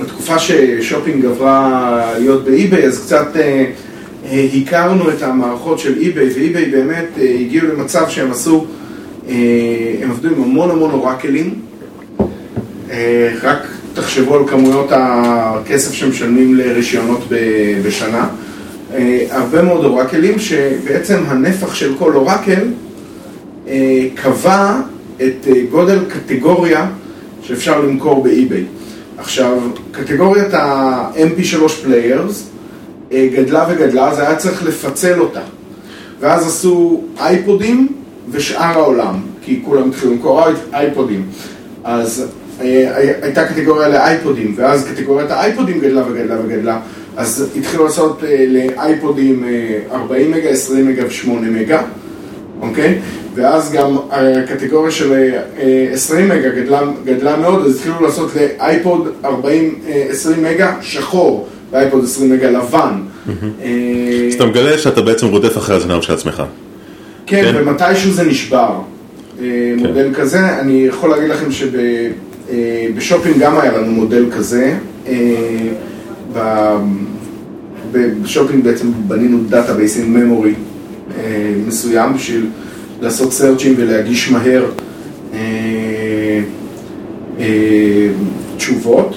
בתקופה 0.00 0.38
ששופינג 0.38 1.24
עברה 1.24 2.12
להיות 2.18 2.44
באי-ביי, 2.44 2.84
אז 2.84 3.04
קצת 3.04 3.36
אה, 3.36 3.64
אה, 4.30 4.46
הכרנו 4.54 5.10
את 5.10 5.22
המערכות 5.22 5.78
של 5.78 5.98
אי-ביי, 5.98 6.28
ואי-ביי 6.34 6.70
באמת 6.70 7.06
אה, 7.18 7.36
הגיעו 7.40 7.66
למצב 7.66 8.04
שהם 8.08 8.30
עשו, 8.30 8.66
הם 10.02 10.10
עבדו 10.10 10.28
עם 10.28 10.42
המון 10.42 10.70
המון 10.70 10.90
אורקלים, 10.90 11.54
רק 13.42 13.66
תחשבו 13.94 14.34
על 14.34 14.48
כמויות 14.48 14.88
הכסף 14.90 15.92
שמשלמים 15.92 16.54
לרישיונות 16.54 17.20
בשנה, 17.84 18.28
הרבה 19.30 19.62
מאוד 19.62 19.84
אורקלים, 19.84 20.38
שבעצם 20.38 21.18
הנפח 21.26 21.74
של 21.74 21.94
כל 21.98 22.12
אורקל 22.14 22.64
קבע 24.14 24.80
את 25.22 25.46
גודל 25.70 25.98
קטגוריה 26.08 26.86
שאפשר 27.42 27.80
למכור 27.80 28.24
באי-ביי. 28.24 28.64
עכשיו, 29.18 29.58
קטגוריית 29.92 30.54
ה-MP3 30.54 31.68
players 31.84 32.48
אה, 33.12 33.28
גדלה 33.32 33.66
וגדלה, 33.70 34.08
אז 34.10 34.18
היה 34.18 34.36
צריך 34.36 34.64
לפצל 34.64 35.20
אותה. 35.20 35.40
ואז 36.20 36.46
עשו 36.46 37.02
אייפודים 37.20 37.88
ושאר 38.30 38.78
העולם, 38.78 39.14
כי 39.42 39.60
כולם 39.64 39.88
התחילו 39.88 40.12
למכור 40.12 40.42
אייפודים. 40.72 41.26
אז 41.84 42.26
אה, 42.60 42.96
הייתה 43.22 43.46
קטגוריה 43.46 43.88
לאייפודים, 43.88 44.54
ואז 44.56 44.88
קטגוריית 44.88 45.30
האייפודים 45.30 45.80
גדלה 45.80 46.02
וגדלה 46.10 46.36
וגדלה, 46.44 46.80
אז 47.16 47.50
התחילו 47.56 47.84
לעשות 47.84 48.24
אה, 48.24 48.46
לאייפודים 48.48 49.44
40 49.90 50.30
מגה, 50.30 50.48
20 50.48 50.86
מגה 50.86 51.02
ו-8 51.06 51.30
מגה, 51.30 51.82
אוקיי? 52.60 52.98
ואז 53.34 53.72
גם 53.72 53.96
הקטגוריה 54.10 54.90
של 54.90 55.32
20 55.92 56.30
אה, 56.30 56.36
מגה 56.36 56.48
גדלה, 56.48 56.80
גדלה 57.04 57.36
מאוד, 57.36 57.66
אז 57.66 57.76
התחילו 57.76 57.94
לעשות 58.02 58.30
לאייפוד 58.34 59.08
40, 59.24 59.74
20 60.10 60.42
מגה 60.42 60.74
שחור, 60.80 61.48
ואייפוד 61.70 62.04
20 62.04 62.30
מגה 62.30 62.50
לבן. 62.50 63.00
אה, 63.28 63.34
אז 64.28 64.34
אתה 64.34 64.46
מגלה 64.46 64.78
שאתה 64.78 65.02
בעצם 65.02 65.26
רודף 65.26 65.58
אחרי 65.58 65.76
הזנב 65.76 66.02
של 66.02 66.12
עצמך. 66.12 66.42
כן, 67.26 67.42
כן, 67.42 67.54
ומתישהו 67.56 68.12
זה 68.12 68.24
נשבר. 68.24 68.70
אה, 69.40 69.44
כן. 69.78 69.86
מודל 69.86 70.14
כזה, 70.14 70.60
אני 70.60 70.86
יכול 70.88 71.10
להגיד 71.10 71.28
לכם 71.28 71.46
שבשופינג 71.52 73.38
גם 73.38 73.58
היה 73.58 73.78
לנו 73.78 73.92
מודל 73.92 74.24
כזה. 74.36 74.76
בשופינג 77.92 78.64
בעצם 78.64 78.86
בנינו 79.08 79.38
database 79.48 80.04
in 80.04 80.18
memory 80.18 80.54
מסוים 81.66 82.14
בשביל 82.14 82.46
לעשות 83.00 83.32
סרצ'ים 83.32 83.74
ולהגיש 83.76 84.30
מהר 84.30 84.64
אה, 85.34 85.38
אה, 87.38 88.08
תשובות. 88.56 89.16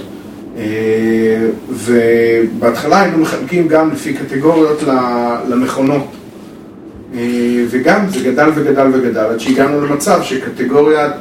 אה, 0.57 1.47
ובהתחלה 1.69 3.01
היינו 3.01 3.17
מחלקים 3.17 3.67
גם 3.67 3.91
לפי 3.91 4.13
קטגוריות 4.13 4.83
למכונות. 5.49 6.07
אה, 7.15 7.65
וגם 7.69 8.09
זה 8.09 8.19
גדל 8.31 8.49
וגדל 8.55 8.87
וגדל 8.93 9.19
עד 9.19 9.39
שהגענו 9.39 9.85
למצב 9.85 10.19
שקטגוריית, 10.23 11.13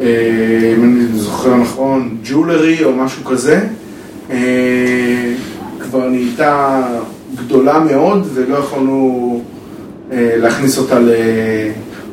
אה, 0.00 0.74
אם 0.76 0.84
אני 0.84 1.18
זוכר 1.18 1.56
נכון, 1.56 2.16
ג'ולרי 2.24 2.84
או 2.84 2.92
משהו 2.92 3.24
כזה, 3.24 3.60
אה, 4.30 5.32
כבר 5.80 6.08
נהייתה 6.08 6.82
גדולה 7.36 7.78
מאוד 7.78 8.26
ולא 8.34 8.56
יכולנו 8.56 9.42
אה, 10.12 10.34
להכניס 10.36 10.78
אותה 10.78 10.98
ל... 10.98 11.10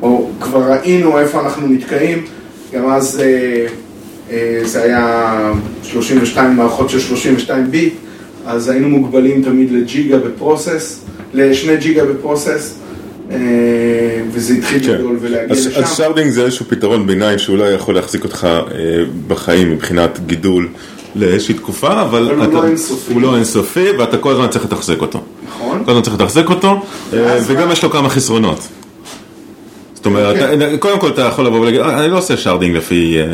או 0.01 0.29
כבר 0.39 0.71
ראינו 0.71 1.19
איפה 1.19 1.41
אנחנו 1.41 1.67
נתקעים, 1.67 2.25
גם 2.73 2.89
אז 2.89 3.21
אה, 3.23 3.65
אה, 4.31 4.61
זה 4.63 4.83
היה 4.83 5.51
32 5.83 6.55
מערכות 6.55 6.89
של 6.89 6.99
32 6.99 7.71
ביט, 7.71 7.93
אז 8.45 8.69
היינו 8.69 8.89
מוגבלים 8.89 9.43
תמיד 9.43 9.71
לג'יגה 9.71 10.17
בפרוסס, 10.17 10.99
לשני 11.33 11.77
ג'יגה 11.77 12.05
בפרוסס. 12.05 12.79
וזה 14.31 14.53
התחיל 14.53 14.83
כן. 14.83 14.91
לגדול 14.91 15.17
ולהגיע 15.21 15.55
אז, 15.55 15.67
לשם. 15.67 15.83
אז 15.83 15.97
שרדינג 15.97 16.29
זה 16.29 16.45
איזשהו 16.45 16.65
פתרון 16.69 17.07
ביניים 17.07 17.39
שאולי 17.39 17.71
יכול 17.71 17.95
להחזיק 17.95 18.23
אותך 18.23 18.47
בחיים 19.27 19.71
מבחינת 19.71 20.19
גידול 20.25 20.67
לאיזושהי 21.15 21.53
תקופה, 21.55 22.01
אבל, 22.01 22.31
אבל 22.31 22.45
הוא 22.45 22.53
לא 22.53 22.65
אינסופי. 22.65 23.13
הוא 23.13 23.21
לא 23.21 23.35
אינסופי 23.35 23.91
ואתה 23.99 24.17
כל 24.17 24.31
הזמן 24.31 24.47
צריך 24.47 24.65
לתחזק 24.65 25.01
אותו. 25.01 25.21
נכון. 25.47 25.83
כל 25.85 25.91
הזמן 25.91 26.03
צריך 26.03 26.15
לתחזק 26.15 26.49
אותו, 26.49 26.81
אה, 27.13 27.39
וגם 27.45 27.71
יש 27.71 27.83
לו 27.83 27.89
כמה 27.89 28.09
חסרונות. 28.09 28.67
זאת 30.03 30.05
אומרת, 30.05 30.35
כן. 30.35 30.77
קודם 30.79 30.99
כל 30.99 31.07
אתה 31.07 31.21
יכול 31.21 31.45
לבוא 31.45 31.59
ולהגיד, 31.59 31.79
אה, 31.81 31.99
אני 31.99 32.11
לא 32.11 32.17
עושה 32.17 32.37
sharding 32.37 32.75
לפי, 32.75 33.17
אה, 33.19 33.25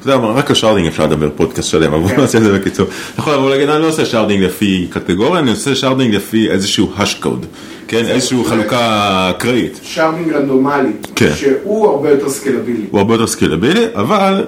אתה 0.00 0.10
יודע, 0.10 0.26
רק 0.26 0.50
על 0.50 0.56
sharding 0.56 0.86
אפשר 0.86 1.06
לדבר 1.06 1.28
פודקאסט 1.36 1.68
שלם, 1.68 1.92
אבל 1.92 2.02
בוא 2.02 2.08
כן. 2.08 2.20
נעשה 2.20 2.38
את 2.38 2.42
זה 2.42 2.58
בקיצור. 2.58 2.86
אתה 2.86 3.20
יכול 3.20 3.32
לבוא 3.32 3.46
ולהגיד, 3.46 3.68
אני 3.68 3.82
לא 3.82 3.88
עושה 3.88 4.04
sharding 4.04 4.44
לפי 4.44 4.86
קטגוריה, 4.90 5.40
אני 5.40 5.50
עושה 5.50 5.74
sharding 5.74 6.14
לפי 6.14 6.50
איזשהו 6.50 6.92
hash 6.98 7.24
code, 7.24 7.46
כן, 7.88 8.04
איזושהי 8.06 8.44
חלוקה 8.44 9.30
אקראית. 9.30 9.80
sharding 9.82 10.32
רנדומלי, 10.32 10.92
כן. 11.16 11.32
שהוא 11.36 11.88
הרבה 11.88 12.10
יותר 12.10 12.28
סקלבילי. 12.28 12.84
הוא 12.90 13.00
הרבה 13.00 13.14
יותר 13.14 13.26
סקלבילי, 13.26 13.84
אבל 13.94 14.44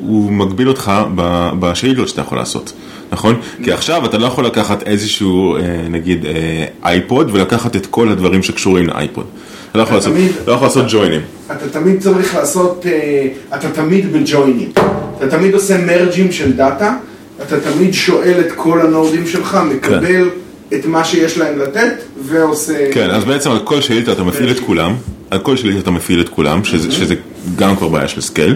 הוא 0.00 0.32
מגביל 0.32 0.68
אותך 0.68 0.92
בשאלות 1.60 2.08
שאתה 2.08 2.20
יכול 2.20 2.38
לעשות. 2.38 2.72
נכון? 3.12 3.40
כי 3.64 3.72
עכשיו 3.72 4.06
אתה 4.06 4.18
לא 4.18 4.26
יכול 4.26 4.46
לקחת 4.46 4.82
איזשהו, 4.82 5.56
נגיד, 5.90 6.24
אייפוד 6.84 7.30
ולקחת 7.32 7.76
את 7.76 7.86
כל 7.86 8.08
הדברים 8.08 8.42
שקשורים 8.42 8.86
לאייפוד. 8.86 9.26
לא 9.74 9.82
יכול 9.82 9.96
לעשות- 9.96 10.12
לא 10.46 10.52
יכול 10.52 10.66
לעשות 10.66 10.84
ג'וינים. 10.88 11.20
אתה 11.46 11.68
תמיד 11.72 12.00
צריך 12.00 12.34
לעשות, 12.34 12.86
אה, 12.88 13.26
אתה 13.58 13.68
תמיד 13.70 14.12
בג'וינים. 14.12 14.72
אתה 15.18 15.28
תמיד 15.30 15.54
עושה 15.54 15.78
מרג'ים 15.86 16.32
של 16.32 16.52
דאטה, 16.52 16.96
אתה 17.42 17.60
תמיד 17.60 17.94
שואל 17.94 18.40
את 18.46 18.52
כל 18.56 18.80
הנודים 18.80 19.26
שלך, 19.26 19.58
מקבל 19.70 20.28
את 20.74 20.86
מה 20.86 21.04
שיש 21.04 21.38
להם 21.38 21.58
לתת, 21.58 21.92
ועושה... 22.24 22.92
כן, 22.92 23.10
אז 23.10 23.24
בעצם 23.24 23.50
על 23.50 23.58
כל 23.58 23.80
שאילתה 23.80 24.12
אתה 24.12 24.22
מפעיל 24.22 24.50
את 24.50 24.60
כולם, 24.60 24.94
על 25.30 25.38
כל 25.38 25.56
שאילתה 25.56 25.78
אתה 25.80 25.90
מפעיל 25.90 26.20
את 26.20 26.28
כולם, 26.28 26.64
שזה, 26.64 26.92
שזה 26.92 27.14
גם 27.56 27.76
כבר 27.76 27.88
בעיה 27.88 28.08
של 28.08 28.20
scale. 28.20 28.54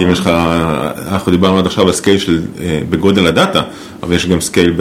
אם 0.00 0.10
יש 0.10 0.18
לך, 0.18 0.30
אנחנו 1.08 1.32
דיברנו 1.32 1.58
עד 1.58 1.66
עכשיו 1.66 1.86
על 1.86 1.92
scale 1.92 2.18
של, 2.18 2.40
אה, 2.60 2.80
בגודל 2.90 3.26
הדאטה, 3.26 3.62
אבל 4.02 4.14
יש 4.14 4.26
גם 4.26 4.40
scale 4.40 4.72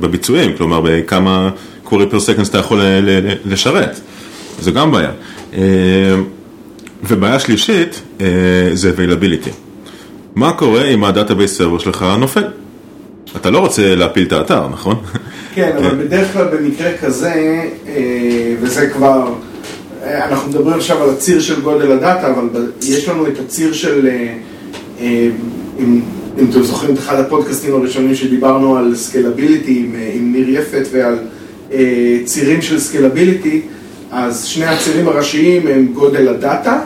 בביצועים, 0.00 0.52
כלומר 0.56 0.80
בכמה 0.84 1.50
query 1.86 2.12
per 2.12 2.16
seconds 2.16 2.48
אתה 2.50 2.58
יכול 2.58 2.80
לשרת. 3.44 4.00
זו 4.60 4.72
גם 4.72 4.92
בעיה. 4.92 5.10
אה, 5.54 5.60
ובעיה 7.08 7.38
שלישית 7.38 8.02
אה, 8.20 8.26
זה 8.72 8.92
availability. 8.96 9.50
מה 10.34 10.52
קורה 10.52 10.84
אם 10.84 11.04
ה 11.04 11.10
database 11.10 11.58
server 11.58 11.78
שלך 11.78 12.04
נופל? 12.18 12.44
אתה 13.36 13.50
לא 13.50 13.58
רוצה 13.58 13.94
להפיל 13.94 14.26
את 14.26 14.32
האתר, 14.32 14.68
נכון? 14.68 14.96
כן, 15.54 15.72
אבל 15.78 15.94
בדרך 16.04 16.32
כלל 16.32 16.44
במקרה 16.44 16.96
כזה, 16.96 17.62
אה, 17.88 18.54
וזה 18.60 18.90
כבר, 18.90 19.34
אה, 20.04 20.28
אנחנו 20.28 20.50
מדברים 20.50 20.76
עכשיו 20.76 21.02
על 21.02 21.10
הציר 21.10 21.40
של 21.40 21.60
גודל 21.60 21.92
הדאטה, 21.92 22.32
אבל 22.32 22.72
יש 22.82 23.08
לנו 23.08 23.26
את 23.26 23.38
הציר 23.38 23.72
של, 23.72 24.06
אה, 24.06 24.34
אה, 25.00 25.28
אם 25.78 26.00
אם 26.38 26.50
אתם 26.50 26.62
זוכרים 26.62 26.94
את 26.94 26.98
אחד 26.98 27.20
הפודקאסטים 27.20 27.74
הראשונים 27.74 28.14
שדיברנו 28.14 28.76
על 28.76 28.96
scalability 28.96 29.84
עם, 29.86 29.94
אה, 29.94 30.10
עם 30.14 30.32
ניר 30.32 30.50
יפת 30.50 30.88
ועל 30.92 31.18
אה, 31.72 32.18
צירים 32.24 32.62
של 32.62 32.80
scalability, 32.80 33.62
אז 34.12 34.44
שני 34.44 34.66
הצירים 34.66 35.08
הראשיים 35.08 35.66
הם 35.66 35.86
גודל 35.86 36.28
הדאטה 36.28 36.80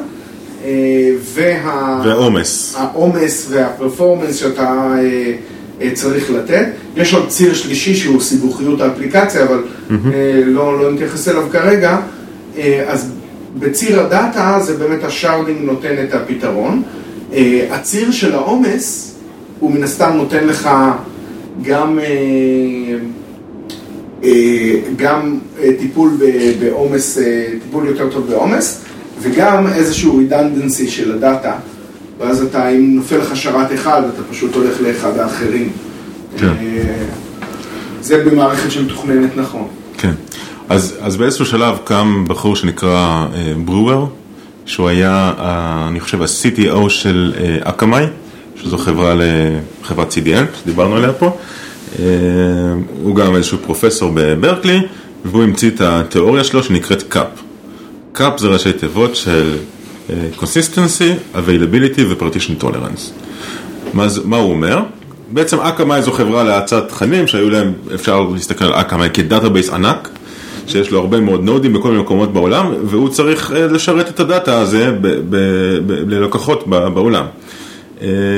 אה, 0.64 1.10
וה... 1.34 2.02
ועומס. 2.04 2.74
העומס 2.78 3.46
וה 3.50 3.63
performance 3.63 4.36
שאתה 4.36 4.94
אה, 4.98 5.32
אה, 5.80 5.90
צריך 5.94 6.30
לתת. 6.30 6.66
יש 6.96 7.14
עוד 7.14 7.28
ציר 7.28 7.54
שלישי 7.54 7.94
שהוא 7.94 8.20
סיבוכיות 8.20 8.80
האפליקציה, 8.80 9.44
אבל 9.44 9.62
אה, 9.90 10.42
לא, 10.46 10.80
לא 10.82 10.92
נתייחס 10.92 11.28
אליו 11.28 11.46
כרגע. 11.52 11.98
אז 12.86 13.12
בציר 13.58 14.00
הדאטה 14.00 14.58
זה 14.62 14.76
באמת 14.76 15.04
השארדינג 15.04 15.58
נותן 15.60 15.94
את 16.04 16.14
הפתרון. 16.14 16.82
הציר 17.70 18.10
של 18.10 18.34
העומס, 18.34 19.14
הוא 19.60 19.72
מן 19.72 19.82
הסתם 19.82 20.12
נותן 20.14 20.46
לך 20.46 20.70
גם, 21.62 21.98
גם 24.96 25.38
אה, 25.62 25.70
טיפול 25.78 26.10
בעומס, 26.60 27.18
אה, 27.18 27.46
טיפול 27.64 27.86
יותר 27.86 28.10
טוב 28.10 28.26
בעומס, 28.30 28.80
וגם 29.20 29.66
איזשהו 29.66 30.20
redundancy 30.20 30.88
של 30.90 31.12
הדאטה. 31.12 31.52
ואז 32.20 32.42
אתה, 32.42 32.68
אם 32.68 32.96
נופל 32.96 33.16
לך 33.18 33.36
שרת 33.36 33.72
אחד, 33.74 34.02
אתה 34.14 34.22
פשוט 34.30 34.54
הולך 34.54 34.80
לאחד 34.80 35.18
האחרים. 35.18 35.68
כן. 36.38 36.46
אה, 36.46 36.54
זה 38.02 38.24
במערכת 38.24 38.70
שמתוכננת 38.70 39.36
נכון. 39.36 39.68
כן. 39.98 40.12
אז, 40.68 40.94
אז 41.00 41.16
באיזשהו 41.16 41.46
שלב 41.46 41.76
קם 41.84 42.24
בחור 42.28 42.56
שנקרא 42.56 43.26
אה, 43.34 43.52
ברואר, 43.64 44.06
שהוא 44.66 44.88
היה, 44.88 45.32
אה, 45.38 45.86
אני 45.88 46.00
חושב, 46.00 46.22
ה-CTO 46.22 46.88
של 46.88 47.32
אה, 47.40 47.56
אקמאי, 47.62 48.04
שזו 48.62 48.78
חברה, 48.78 49.14
ל- 49.14 49.22
חברת 49.82 50.12
CDN, 50.12 50.58
שדיברנו 50.62 50.96
עליה 50.96 51.12
פה. 51.12 51.36
אה, 51.98 52.04
הוא 53.02 53.16
גם 53.16 53.36
איזשהו 53.36 53.58
פרופסור 53.58 54.10
בברקלי, 54.14 54.80
והוא 55.24 55.42
המציא 55.42 55.70
את 55.70 55.80
התיאוריה 55.80 56.44
שלו 56.44 56.62
שנקראת 56.62 57.14
CAP. 57.14 57.40
CAP 58.18 58.38
זה 58.38 58.48
ראשי 58.48 58.72
תיבות 58.72 59.16
של 59.16 59.56
אה, 60.10 60.14
Consistency, 60.38 61.36
Availability 61.36 62.00
ו-Partition 62.08 62.62
Tolerance. 62.62 63.10
מה, 63.94 64.06
מה 64.24 64.36
הוא 64.36 64.50
אומר? 64.52 64.78
בעצם 65.30 65.60
אקמאי 65.60 66.02
זו 66.02 66.12
חברה 66.12 66.44
להאצת 66.44 66.88
תכנים 66.88 67.26
שהיו 67.26 67.50
להם, 67.50 67.72
אפשר 67.94 68.20
להסתכל 68.20 68.64
על 68.64 68.72
אקמאי 68.72 69.08
כ 69.14 69.25
database 69.25 69.70
ענק, 69.70 70.08
שיש 70.66 70.90
לו 70.90 71.00
הרבה 71.00 71.20
מאוד 71.20 71.44
נודים 71.44 71.72
בכל 71.72 71.90
מיני 71.90 72.02
מקומות 72.02 72.32
בעולם, 72.32 72.74
והוא 72.84 73.08
צריך 73.08 73.52
אה, 73.52 73.66
לשרת 73.66 74.08
את 74.08 74.20
הדאטה 74.20 74.60
הזה 74.60 74.92
ב- 75.00 75.06
ב- 75.30 75.78
ב- 75.86 76.08
ללקוחות 76.08 76.68
בעולם. 76.68 77.24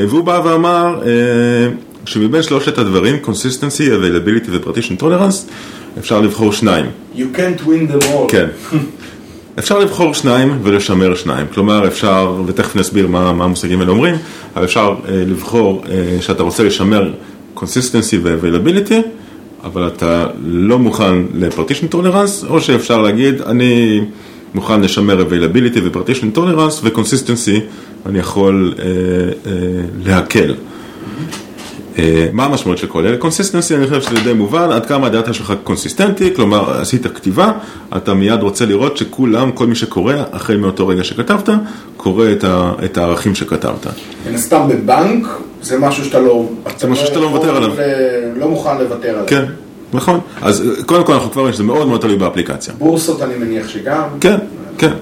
והוא 0.08 0.24
בא 0.24 0.40
ואמר 0.44 1.00
שמבין 2.06 2.42
שלושת 2.42 2.78
הדברים, 2.78 3.16
Consistency, 3.24 3.80
Availability 3.80 4.50
ו-Partition 4.50 5.02
Tolerance, 5.02 5.50
אפשר 5.98 6.20
לבחור 6.20 6.52
שניים. 6.52 6.86
You 7.14 7.18
can't 7.18 7.66
win 7.66 7.92
them 7.92 8.04
all. 8.04 8.28
כן. 8.28 8.46
אפשר 9.58 9.78
לבחור 9.78 10.14
שניים 10.14 10.58
ולשמר 10.62 11.14
שניים, 11.14 11.46
כלומר 11.54 11.86
אפשר, 11.86 12.42
ותכף 12.46 12.76
נסביר 12.76 13.06
מה, 13.06 13.32
מה 13.32 13.44
המושגים 13.44 13.80
האלה 13.80 13.90
אומרים, 13.90 14.14
אבל 14.56 14.64
אפשר 14.64 14.94
אה, 15.08 15.14
לבחור 15.26 15.84
אה, 15.88 16.18
שאתה 16.20 16.42
רוצה 16.42 16.62
לשמר 16.64 17.12
consistency 17.56 18.16
ו-availability, 18.22 18.94
אבל 19.64 19.86
אתה 19.86 20.26
לא 20.46 20.78
מוכן 20.78 21.14
ל-partition 21.34 21.94
tolerance, 21.94 22.46
או 22.48 22.60
שאפשר 22.60 23.02
להגיד, 23.02 23.40
אני 23.40 24.00
מוכן 24.54 24.80
לשמר 24.80 25.24
availability 25.28 25.78
ו-partition 25.84 26.36
tolerance 26.38 26.80
ו-consistency, 26.82 27.60
אני 28.06 28.18
יכול 28.18 28.74
אה, 28.78 28.84
אה, 28.84 29.52
להקל. 30.04 30.54
אה, 31.98 32.26
מה 32.32 32.44
המשמעות 32.44 32.78
של 32.78 32.86
כל 32.86 33.06
אלה? 33.06 33.16
consistency, 33.16 33.76
אני 33.76 33.86
חושב 33.86 34.02
שזה 34.02 34.20
די 34.24 34.32
מובן, 34.32 34.70
עד 34.70 34.86
כמה 34.86 35.06
הדאטה 35.06 35.32
שלך 35.32 35.52
קונסיסטנטי, 35.64 36.34
כלומר 36.34 36.80
עשית 36.80 37.06
כתיבה, 37.06 37.52
אתה 37.96 38.14
מיד 38.14 38.42
רוצה 38.42 38.66
לראות 38.66 38.96
שכולם, 38.96 39.52
כל 39.52 39.66
מי 39.66 39.74
שקורא, 39.74 40.14
החל 40.32 40.56
מאותו 40.56 40.88
רגע 40.88 41.04
שכתבת, 41.04 41.48
קורא 41.96 42.32
את, 42.32 42.44
ה, 42.44 42.72
את 42.84 42.98
הערכים 42.98 43.34
שכתבת. 43.34 43.86
מן 44.28 44.34
הסתם 44.34 44.68
בבנק, 44.68 45.26
זה 45.62 45.78
משהו 45.78 46.04
שאתה 46.04 46.20
לא... 46.20 46.48
זה 46.78 46.86
משהו 46.88 47.06
שאתה 47.06 47.18
לא 47.20 47.30
מוותר 47.30 47.56
עליו. 47.56 47.70
ל- 47.78 48.38
לא 48.38 48.48
מוכן 48.48 48.78
לוותר 48.78 49.08
עליו. 49.08 49.24
כן, 49.26 49.44
נכון. 49.92 50.20
אז 50.42 50.64
קודם 50.86 51.04
כל 51.04 51.12
אנחנו 51.12 51.30
כבר 51.30 51.40
רואים 51.40 51.54
שזה 51.54 51.62
מאוד 51.64 51.88
מאוד 51.88 52.00
תלוי 52.00 52.16
באפליקציה. 52.16 52.74
בורסות 52.78 53.22
אני 53.22 53.34
מניח 53.34 53.68
שגם. 53.68 54.02
כן, 54.20 54.36
כן. 54.78 54.92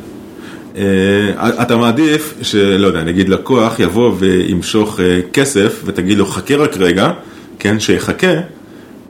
אה, 0.76 1.62
אתה 1.62 1.76
מעדיף 1.76 2.34
שלא 2.42 2.86
יודע, 2.86 3.02
נגיד 3.02 3.28
לקוח 3.28 3.80
יבוא 3.80 4.12
וימשוך 4.18 5.00
אה, 5.00 5.20
כסף 5.32 5.82
ותגיד 5.84 6.18
לו 6.18 6.26
חכה 6.26 6.56
רק 6.56 6.76
רגע, 6.76 7.10
כן, 7.58 7.80
שיחכה, 7.80 8.32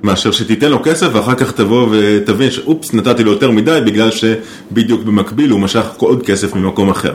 מאשר 0.03 0.31
שתיתן 0.31 0.71
לו 0.71 0.83
כסף 0.83 1.07
ואחר 1.13 1.35
כך 1.35 1.53
תבוא 1.53 1.89
ותבין 1.91 2.51
שאופס 2.51 2.95
נתתי 2.95 3.25
לו 3.25 3.33
יותר 3.33 3.51
מדי 3.51 3.79
בגלל 3.87 4.11
שבדיוק 4.11 5.03
במקביל 5.03 5.51
הוא 5.51 5.61
משך 5.61 5.87
עוד 5.99 6.23
כסף 6.27 6.55
ממקום 6.55 6.91
אחר. 6.91 7.13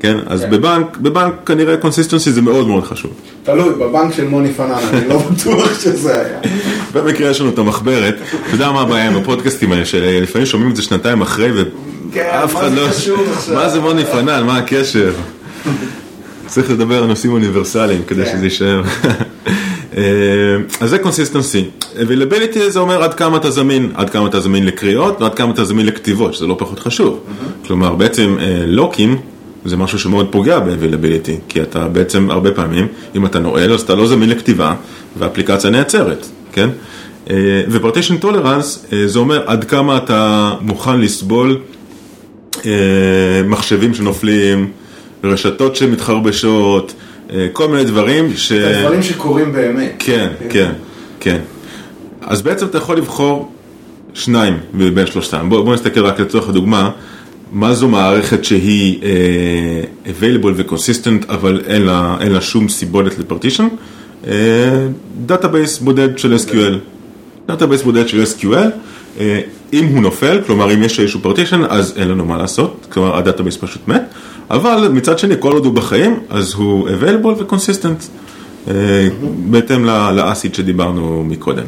כן, 0.00 0.16
אז 0.26 0.42
כן. 0.42 0.50
בבנק, 0.50 0.96
בבנק 0.96 1.34
כנראה 1.46 1.76
consistency 1.76 2.32
זה 2.32 2.42
מאוד 2.42 2.66
מאוד 2.68 2.84
חשוב. 2.84 3.10
תלוי, 3.42 3.74
בבנק 3.74 4.14
של 4.14 4.24
מוני 4.24 4.52
פנן, 4.52 4.72
אני 4.92 5.08
לא 5.08 5.18
בטוח 5.18 5.80
שזה 5.80 6.20
היה. 6.20 6.38
במקרה 6.92 7.30
יש 7.30 7.40
לנו 7.40 7.50
את 7.50 7.58
המחברת, 7.58 8.14
אתה 8.14 8.54
יודע 8.54 8.70
מה 8.70 8.80
הבעיה 8.80 9.06
עם 9.08 9.16
הפודקאסטים 9.16 9.72
האלה, 9.72 9.84
שלפעמים 9.84 10.46
שומעים 10.46 10.70
את 10.70 10.76
זה 10.76 10.82
שנתיים 10.82 11.22
אחרי 11.22 11.50
כן, 12.18 12.30
מה 12.32 12.44
אחד 12.44 12.68
זה 12.68 12.80
לא... 12.80 12.88
קשור 12.88 13.18
עכשיו? 13.36 13.54
מה 13.54 13.68
זה 13.68 13.80
מוני 13.80 14.04
פנן, 14.04 14.46
מה 14.46 14.58
הקשר? 14.58 15.12
צריך 16.46 16.70
לדבר 16.70 16.98
על 16.98 17.06
נושאים 17.06 17.32
אוניברסליים 17.32 18.02
כדי 18.06 18.24
כן. 18.24 18.32
שזה 18.32 18.44
יישאר. 18.44 18.82
אה, 19.96 20.02
אז 20.80 20.90
זה 20.90 20.98
consistency. 20.98 21.64
availability 21.94 22.58
זה 22.68 22.80
אומר 22.80 23.02
עד 23.02 23.14
כמה 23.14 23.36
אתה 23.36 23.50
זמין, 23.50 23.92
עד 23.94 24.10
כמה 24.10 24.26
אתה 24.26 24.40
זמין 24.40 24.66
לקריאות 24.66 25.20
ועד 25.20 25.34
כמה 25.34 25.52
אתה 25.52 25.64
זמין 25.64 25.86
לכתיבות, 25.86 26.34
שזה 26.34 26.46
לא 26.46 26.54
פחות 26.58 26.78
חשוב. 26.78 27.20
כלומר, 27.66 27.94
בעצם 27.94 28.36
אה, 28.40 28.62
לוקים 28.66 29.16
זה 29.64 29.76
משהו 29.76 29.98
שמאוד 29.98 30.28
פוגע 30.30 30.58
ב-availability, 30.58 31.32
כי 31.48 31.62
אתה 31.62 31.88
בעצם 31.88 32.30
הרבה 32.30 32.50
פעמים, 32.50 32.86
אם 33.16 33.26
אתה 33.26 33.38
נועל, 33.38 33.72
אז 33.72 33.80
אתה 33.80 33.94
לא 33.94 34.06
זמין 34.06 34.28
לכתיבה 34.28 34.74
והאפליקציה 35.18 35.70
נעצרת, 35.70 36.26
כן? 36.52 36.68
אה, 37.30 37.36
ו-partition 37.68 38.24
tolerance 38.24 38.92
אה, 38.92 39.06
זה 39.06 39.18
אומר 39.18 39.42
עד 39.46 39.64
כמה 39.64 39.96
אתה 39.96 40.52
מוכן 40.60 41.00
לסבול 41.00 41.60
מחשבים 43.44 43.94
שנופלים, 43.94 44.70
רשתות 45.24 45.76
שמתחרבשות, 45.76 46.94
אה, 47.32 47.46
כל 47.52 47.68
מיני 47.68 47.84
דברים 47.84 48.36
ש... 48.36 48.52
דברים 48.52 49.02
שקורים 49.02 49.52
באמת. 49.52 49.92
כן, 49.98 50.28
כן, 50.50 50.72
כן. 51.20 51.38
אז 52.20 52.42
בעצם 52.42 52.66
אתה 52.66 52.78
יכול 52.78 52.96
לבחור 52.96 53.52
שניים 54.14 54.56
מבין 54.74 55.06
שלושתם. 55.06 55.48
בוא, 55.48 55.64
בוא 55.64 55.74
נסתכל 55.74 56.04
רק 56.06 56.20
לצורך 56.20 56.48
הדוגמה, 56.48 56.90
מה 57.52 57.74
זו 57.74 57.88
מערכת 57.88 58.44
שהיא 58.44 59.00
אה, 59.00 59.04
available 60.06 60.52
ו-consistent, 60.56 61.32
אבל 61.32 61.62
אין 61.66 61.82
לה, 61.82 62.16
אין 62.20 62.32
לה 62.32 62.40
שום 62.40 62.68
סיבולת 62.68 63.18
ל 63.18 63.22
partition? 63.22 63.68
database 65.26 65.78
בודד 65.78 66.18
של 66.18 66.36
SQL. 66.36 66.74
database 67.48 67.82
בודד 67.82 68.08
של 68.08 68.22
SQL, 68.22 68.44
אה, 68.44 68.56
אם 69.72 69.84
הוא 69.84 70.02
נופל, 70.02 70.40
כלומר 70.46 70.74
אם 70.74 70.82
יש 70.82 71.00
איזשהו 71.00 71.20
partition, 71.20 71.62
אז 71.68 71.94
אין 71.96 72.08
לנו 72.08 72.24
מה 72.24 72.38
לעשות, 72.38 72.86
כלומר 72.92 73.16
ה 73.16 73.20
database 73.20 73.56
פשוט 73.56 73.88
מת, 73.88 74.02
אבל 74.50 74.88
מצד 74.92 75.18
שני, 75.18 75.34
כל 75.38 75.52
עוד 75.52 75.64
הוא 75.64 75.74
בחיים, 75.74 76.20
אז 76.30 76.54
הוא 76.54 76.88
available 76.88 77.26
ו-consistent. 77.26 78.08
אה, 78.68 79.08
בהתאם 79.50 79.84
ל 79.84 79.98
ACID 79.98 80.54
שדיברנו 80.54 81.24
מקודם. 81.24 81.64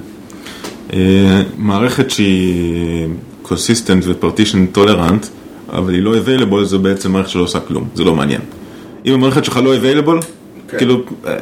אה, 0.93 1.43
מערכת 1.57 2.11
שהיא 2.11 3.09
consistent 3.45 4.03
ו-partition 4.03 4.77
tolerant, 4.79 5.27
אבל 5.73 5.95
היא 5.95 6.03
לא 6.03 6.15
available, 6.15 6.65
זה 6.65 6.79
בעצם 6.79 7.13
מערכת 7.13 7.31
שלא 7.31 7.43
עושה 7.43 7.61
כלום, 7.61 7.89
זה 7.95 8.05
לא 8.05 8.15
מעניין. 8.15 8.41
אם 9.07 9.15
המערכת 9.15 9.45
שלך 9.45 9.61
לא 9.65 9.75
available, 9.77 10.25
כן. 10.69 10.79
כאילו, 10.79 11.03
אה, 11.27 11.35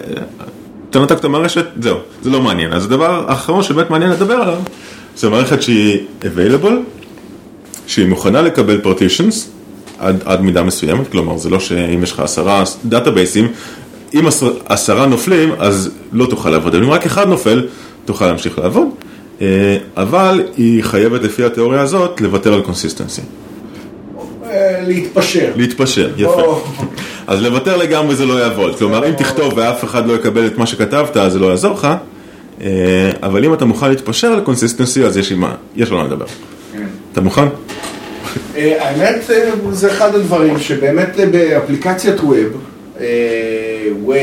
אתה 0.91 1.01
נתק 1.01 1.19
את 1.19 1.25
המערכת, 1.25 1.65
זהו, 1.81 1.97
זה 2.23 2.31
לא 2.31 2.43
מעניין. 2.43 2.73
אז 2.73 2.85
הדבר 2.85 3.25
האחרון 3.29 3.63
שבאמת 3.63 3.91
מעניין 3.91 4.11
לדבר 4.11 4.35
עליו, 4.35 4.59
זה 5.19 5.29
מערכת 5.29 5.63
שהיא 5.63 5.99
available, 6.23 6.73
שהיא 7.87 8.07
מוכנה 8.07 8.43
לקבל 8.43 8.81
partitions 8.85 9.35
עד, 9.99 10.23
עד 10.25 10.41
מידה 10.41 10.63
מסוימת, 10.63 11.09
כלומר 11.13 11.37
זה 11.37 11.51
לא 11.51 11.61
שאם 11.61 12.03
יש 12.03 12.13
לך 12.13 12.21
עשרה 12.21 12.65
דאטאבייסים, 12.85 13.49
אם 14.15 14.27
עשר, 14.27 14.53
עשרה 14.67 15.07
נופלים 15.07 15.53
אז 15.59 15.91
לא 16.13 16.27
תוכל 16.27 16.51
לעבוד, 16.51 16.75
אם 16.75 16.91
רק 16.91 17.07
אחד 17.07 17.29
נופל 17.29 17.67
תוכל 18.05 18.27
להמשיך 18.27 18.59
לעבוד, 18.59 18.89
אה, 19.41 19.77
אבל 19.97 20.43
היא 20.57 20.85
חייבת 20.85 21.23
לפי 21.23 21.45
התיאוריה 21.45 21.81
הזאת 21.81 22.21
לוותר 22.21 22.55
על 22.55 22.63
consistency, 22.63 23.23
אה, 24.45 24.81
להתפשר. 24.87 25.51
להתפשר, 25.57 26.11
יפה. 26.17 26.65
אז 27.27 27.43
לוותר 27.43 27.77
לגמרי 27.77 28.17
זה 28.17 28.27
לא 28.27 28.35
יעבוד, 28.35 28.79
כלומר 28.79 29.09
אם 29.09 29.13
תכתוב 29.13 29.53
ואף 29.57 29.85
אחד 29.85 30.07
לא 30.07 30.13
יקבל 30.13 30.47
את 30.47 30.59
מה 30.59 30.67
שכתבת 30.67 31.17
אז 31.17 31.33
זה 31.33 31.39
לא 31.39 31.47
יעזור 31.47 31.73
לך, 31.73 31.89
אבל 33.23 33.45
אם 33.45 33.55
אתה 33.55 33.65
מוכן 33.65 33.89
להתפשר 33.89 34.27
על 34.27 34.41
consistency 34.41 35.05
אז 35.05 35.17
יש, 35.17 35.33
מה- 35.33 35.55
יש 35.77 35.89
לנו 35.91 35.99
מה 36.01 36.07
לדבר. 36.07 36.27
כן. 36.73 36.87
אתה 37.13 37.21
מוכן? 37.21 37.47
אה, 38.57 38.89
האמת 38.89 39.31
אה, 39.31 39.51
זה 39.73 39.93
אחד 39.93 40.15
הדברים 40.15 40.59
שבאמת 40.59 41.21
אה, 41.21 41.27
באפליקציית 41.27 42.21
web, 42.21 42.37
אה, 43.01 43.07
web, 44.03 44.17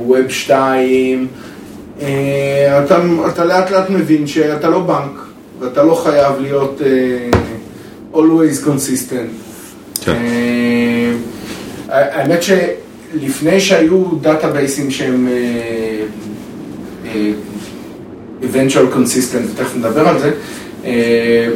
web 0.00 0.28
2, 0.28 1.26
אה, 2.02 2.84
אתה, 2.84 2.98
אתה 3.28 3.44
לאט 3.44 3.70
לאט 3.70 3.90
מבין 3.90 4.26
שאתה 4.26 4.68
לא 4.70 4.80
בנק 4.80 5.20
ואתה 5.60 5.82
לא 5.82 5.94
חייב 5.94 6.32
להיות 6.40 6.80
אה, 6.84 7.28
always 8.14 8.66
consistent. 8.66 9.32
כן. 10.04 10.12
אה, 10.12 11.12
האמת 11.88 12.40
שלפני 12.42 13.60
שהיו 13.60 14.04
דאטאבייסים 14.20 14.90
שהם 14.90 15.28
אה, 15.28 15.32
אה, 17.06 17.30
eventual 18.42 18.94
consistent, 18.96 19.50
ותכף 19.52 19.76
נדבר 19.76 20.08
על 20.08 20.18
זה, 20.18 20.30
אה, 20.84 21.48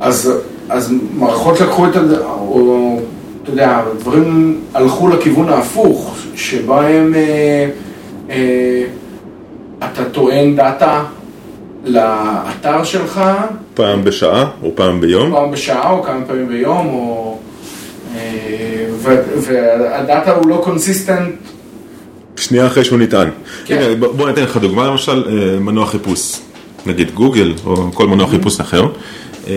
אז, 0.00 0.32
אז 0.68 0.94
מערכות 1.14 1.60
לקחו 1.60 1.86
את, 1.86 1.90
או 2.26 3.00
אתה 3.42 3.50
יודע, 3.50 3.82
דברים 3.98 4.60
הלכו 4.74 5.08
לכיוון 5.08 5.48
ההפוך, 5.48 6.16
שבהם 6.34 7.14
אה, 7.14 7.68
אה, 8.30 8.84
אתה 9.78 10.04
טוען 10.12 10.56
דאטה 10.56 11.04
לאתר 11.84 12.84
שלך 12.84 13.20
פעם 13.74 14.04
בשעה 14.04 14.50
או 14.62 14.70
פעם 14.74 15.00
ביום? 15.00 15.32
פעם 15.32 15.50
בשעה 15.50 15.90
או 15.90 16.02
כמה 16.02 16.24
פעמים 16.26 16.48
ביום, 16.48 16.86
או... 16.86 17.38
אה, 18.16 18.86
והדאטה 19.36 20.32
הוא 20.32 20.48
לא 20.48 20.60
consistent, 20.64 21.34
שנייה 22.40 22.66
אחרי 22.66 22.84
שהוא 22.84 22.98
נטען. 22.98 23.28
כן. 23.64 23.78
הנה, 23.82 23.94
ב- 23.94 24.04
בוא 24.04 24.28
ניתן 24.28 24.42
לך 24.42 24.56
דוגמה, 24.56 24.86
למשל 24.86 25.24
אה, 25.28 25.60
מנוע 25.60 25.86
חיפוש, 25.86 26.36
נגיד 26.86 27.10
גוגל 27.14 27.54
או 27.66 27.90
כל 27.94 28.06
מנוע 28.06 28.26
חיפוש 28.26 28.60
אחר, 28.60 28.86
אה, 29.48 29.54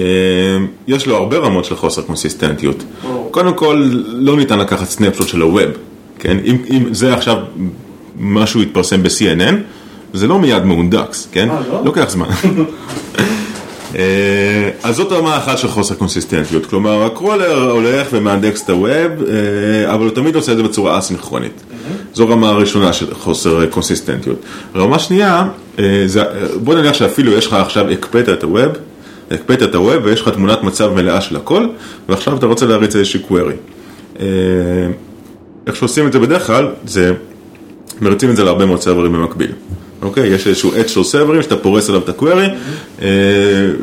יש 0.87 1.07
לו 1.07 1.15
הרבה 1.15 1.37
רמות 1.37 1.65
של 1.65 1.75
חוסר 1.75 2.01
קונסיסטנטיות. 2.01 2.83
קודם 3.31 3.53
כל, 3.53 3.89
לא 4.05 4.37
ניתן 4.37 4.59
לקחת 4.59 4.89
snapshot 4.89 5.27
של 5.27 5.41
ה 5.41 5.47
web, 5.47 5.69
כן? 6.19 6.37
אם, 6.45 6.57
אם 6.69 6.93
זה 6.93 7.13
עכשיו 7.13 7.37
משהו 8.19 8.61
יתפרסם 8.61 9.03
ב-CNN, 9.03 9.55
זה 10.13 10.27
לא 10.27 10.39
מיד 10.39 10.63
מהונדקס, 10.65 11.27
כן? 11.31 11.49
אה, 11.49 11.59
לא? 11.71 11.81
לוקח 11.85 12.09
זמן. 12.09 12.27
אה, 13.95 14.69
אז 14.83 14.95
זאת 14.95 15.11
רמה 15.11 15.37
אחת 15.37 15.57
של 15.57 15.67
חוסר 15.67 15.95
קונסיסטנטיות, 15.95 16.65
כלומר 16.65 17.03
הקרולר 17.03 17.71
הולך 17.71 18.07
ומאנדקס 18.11 18.63
את 18.63 18.69
הווב, 18.69 19.11
אבל 19.85 20.05
הוא 20.05 20.15
תמיד 20.15 20.35
עושה 20.35 20.51
את 20.51 20.57
זה 20.57 20.63
בצורה 20.63 20.99
אסינכרונית. 20.99 21.63
זו 22.13 22.27
רמה 22.27 22.49
הראשונה 22.49 22.93
של 22.93 23.13
חוסר 23.13 23.65
קונסיסטנטיות. 23.65 24.39
רמה 24.75 24.99
שנייה, 24.99 25.47
אה, 25.79 26.05
אה, 26.17 26.23
בוא 26.63 26.75
נניח 26.75 26.93
שאפילו 26.93 27.31
יש 27.31 27.47
לך 27.47 27.53
עכשיו, 27.53 27.89
הקפאת 27.89 28.29
את 28.29 28.43
הווב, 28.43 28.71
הקפאת 29.31 29.63
את 29.63 29.75
הווב 29.75 30.05
ויש 30.05 30.21
לך 30.21 30.29
תמונת 30.29 30.63
מצב 30.63 30.93
מלאה 30.93 31.21
של 31.21 31.35
הכל, 31.35 31.67
ועכשיו 32.09 32.37
אתה 32.37 32.45
רוצה 32.45 32.65
להריץ 32.65 32.95
איזושהי 32.95 33.19
query. 33.29 33.53
אה, 34.19 34.25
איך 35.67 35.75
שעושים 35.75 36.07
את 36.07 36.13
זה 36.13 36.19
בדרך 36.19 36.47
כלל, 36.47 36.67
זה 36.85 37.13
מריצים 38.01 38.29
את 38.29 38.35
זה 38.35 38.43
להרבה 38.43 38.65
מאוד 38.65 38.81
סרברים 38.81 39.13
במקביל. 39.13 39.51
אוקיי? 40.01 40.27
יש 40.27 40.47
איזשהו 40.47 40.71
עץ 40.75 40.87
של 40.87 41.03
סרברים 41.03 41.41
שאתה 41.41 41.57
פורס 41.57 41.89
עליו 41.89 42.01
את 42.01 42.09
הקווירי, 42.09 42.47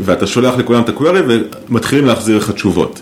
ואתה 0.05 0.27
שולח 0.27 0.55
לכולם 0.59 0.83
את 0.83 0.89
הקווירי 0.89 1.21
ומתחילים 1.69 2.07
להחזיר 2.07 2.37
לך 2.37 2.51
תשובות. 2.51 3.01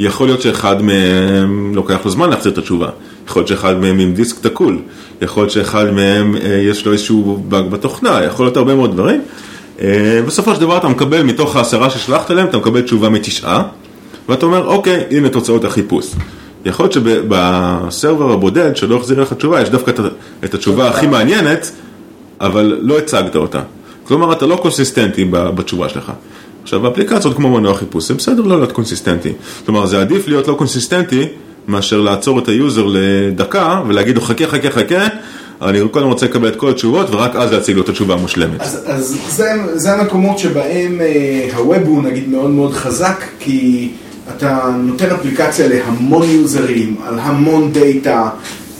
יכול 0.00 0.26
להיות 0.26 0.42
שאחד 0.42 0.82
מהם 0.82 1.74
לוקח 1.74 1.98
לו 2.04 2.10
זמן 2.10 2.30
להחזיר 2.30 2.52
את 2.52 2.58
התשובה, 2.58 2.88
יכול 3.28 3.40
להיות 3.40 3.48
שאחד 3.48 3.78
מהם 3.78 3.98
עם 3.98 4.14
דיסק 4.14 4.38
תקול, 4.40 4.78
יכול 5.22 5.42
להיות 5.42 5.52
שאחד 5.52 5.90
מהם 5.90 6.36
אה, 6.36 6.48
יש 6.48 6.86
לו 6.86 6.92
איזשהו 6.92 7.44
באג 7.48 7.64
בתוכנה, 7.70 8.24
יכול 8.24 8.46
להיות 8.46 8.56
הרבה 8.56 8.74
מאוד 8.74 8.92
דברים. 8.92 9.22
אה, 9.80 10.20
בסופו 10.26 10.54
של 10.54 10.60
דבר 10.60 10.76
אתה 10.76 10.88
מקבל 10.88 11.22
מתוך 11.22 11.56
העשרה 11.56 11.90
ששלחת 11.90 12.30
להם, 12.30 12.46
אתה 12.46 12.58
מקבל 12.58 12.80
תשובה 12.80 13.08
מתשעה, 13.08 13.62
ואתה 14.28 14.46
אומר, 14.46 14.66
אוקיי, 14.66 15.04
הנה 15.10 15.28
תוצאות 15.28 15.64
החיפוש. 15.64 16.06
יכול 16.64 16.84
להיות 16.84 16.92
שבסרבר 16.92 18.32
הבודד 18.32 18.76
שלא 18.76 18.96
החזיר 18.96 19.20
לך 19.20 19.32
תשובה, 19.32 19.62
יש 19.62 19.68
דווקא 19.68 19.92
את 20.44 20.54
התשובה 20.54 20.88
הכי 20.88 21.06
מעניינת, 21.06 21.70
אבל 22.40 22.78
לא 22.82 22.98
הצגת 22.98 23.36
אותה. 23.36 23.60
כלומר, 24.04 24.32
אתה 24.32 24.46
לא 24.46 24.56
קונסיסטנטי 24.56 25.24
בתשובה 25.30 25.88
שלך. 25.88 26.12
עכשיו, 26.62 26.80
באפליקציות 26.80 27.36
כמו 27.36 27.50
מנוע 27.50 27.74
חיפוש, 27.74 28.08
זה 28.08 28.14
בסדר 28.14 28.42
לא 28.42 28.56
להיות 28.56 28.72
קונסיסטנטי. 28.72 29.32
כלומר, 29.66 29.86
זה 29.86 30.00
עדיף 30.00 30.28
להיות 30.28 30.48
לא 30.48 30.54
קונסיסטנטי, 30.54 31.28
מאשר 31.68 32.00
לעצור 32.00 32.38
את 32.38 32.48
היוזר 32.48 32.86
לדקה 32.86 33.82
ולהגיד 33.88 34.16
לו, 34.16 34.20
חכה, 34.20 34.46
חכה, 34.46 34.70
חכה, 34.70 35.06
אני 35.62 35.88
קודם 35.90 36.06
רוצה 36.06 36.26
לקבל 36.26 36.48
את 36.48 36.56
כל 36.56 36.70
התשובות, 36.70 37.10
ורק 37.10 37.36
אז 37.36 37.52
להציג 37.52 37.76
לו 37.76 37.82
את 37.82 37.88
התשובה 37.88 38.14
המושלמת. 38.14 38.60
אז, 38.60 38.82
אז 38.86 39.16
זה, 39.28 39.52
זה 39.74 39.92
המקומות 39.92 40.38
שבהם 40.38 41.00
אה, 41.00 41.48
ה 41.56 41.63
web 41.63 41.86
הוא 41.86 42.02
נגיד 42.02 42.28
מאוד 42.28 42.50
מאוד 42.50 42.74
חזק, 42.74 43.24
כי 43.38 43.90
אתה 44.36 44.70
נותן 44.82 45.10
אפליקציה 45.10 45.68
להמון 45.68 46.30
יוזרים, 46.30 46.96
על 47.06 47.18
המון 47.18 47.72
דאטה, 47.72 48.28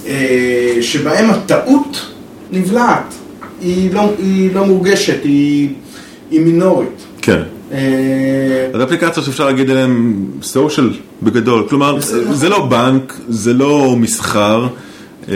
אה, 0.06 0.76
שבהם 0.80 1.30
הטעות 1.30 2.12
נבלעת, 2.52 3.14
היא 3.60 3.94
לא, 3.94 4.12
היא 4.18 4.54
לא 4.54 4.66
מורגשת, 4.66 5.24
היא, 5.24 5.68
היא 6.30 6.40
מינורית. 6.40 7.06
כן. 7.22 7.42
אה, 7.72 8.68
אז 8.74 8.82
אפליקציות 8.82 9.26
שאפשר 9.26 9.46
להגיד 9.46 9.70
עליהן 9.70 10.24
סושיאל 10.42 10.90
בגדול, 11.22 11.66
כלומר. 11.68 12.00
זה 12.32 12.48
לא 12.48 12.66
בנק, 12.66 13.20
זה 13.28 13.54
לא 13.54 13.96
מסחר, 13.96 14.66
אה, 15.28 15.34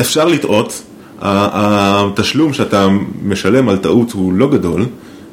אפשר 0.00 0.28
לטעות, 0.28 0.82
התשלום 1.22 2.52
שאתה 2.52 2.88
משלם 3.24 3.68
על 3.68 3.76
טעות 3.76 4.12
הוא 4.12 4.32
לא 4.32 4.50
גדול, 4.50 4.86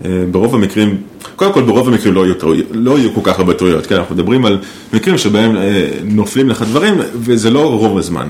אה, 0.06 0.24
ברוב 0.32 0.56
המקרים, 0.56 0.98
קודם 1.36 1.54
כל 1.54 1.62
ברוב 1.62 1.88
המקרים 1.88 2.14
לא 2.14 2.26
יהיו, 2.26 2.36
לא 2.72 2.98
יהיו 2.98 3.14
כל 3.14 3.22
כך 3.24 3.40
הרבה 3.40 3.54
טעויות, 3.54 3.86
כן, 3.86 3.96
אנחנו 3.96 4.16
מדברים 4.16 4.46
על 4.46 4.60
מקרים 4.94 5.18
שבהם 5.18 5.56
נופלים 6.04 6.50
לך 6.50 6.62
דברים 6.62 6.94
וזה 7.16 7.50
לא 7.50 7.72
רוב 7.74 7.98
הזמן, 7.98 8.28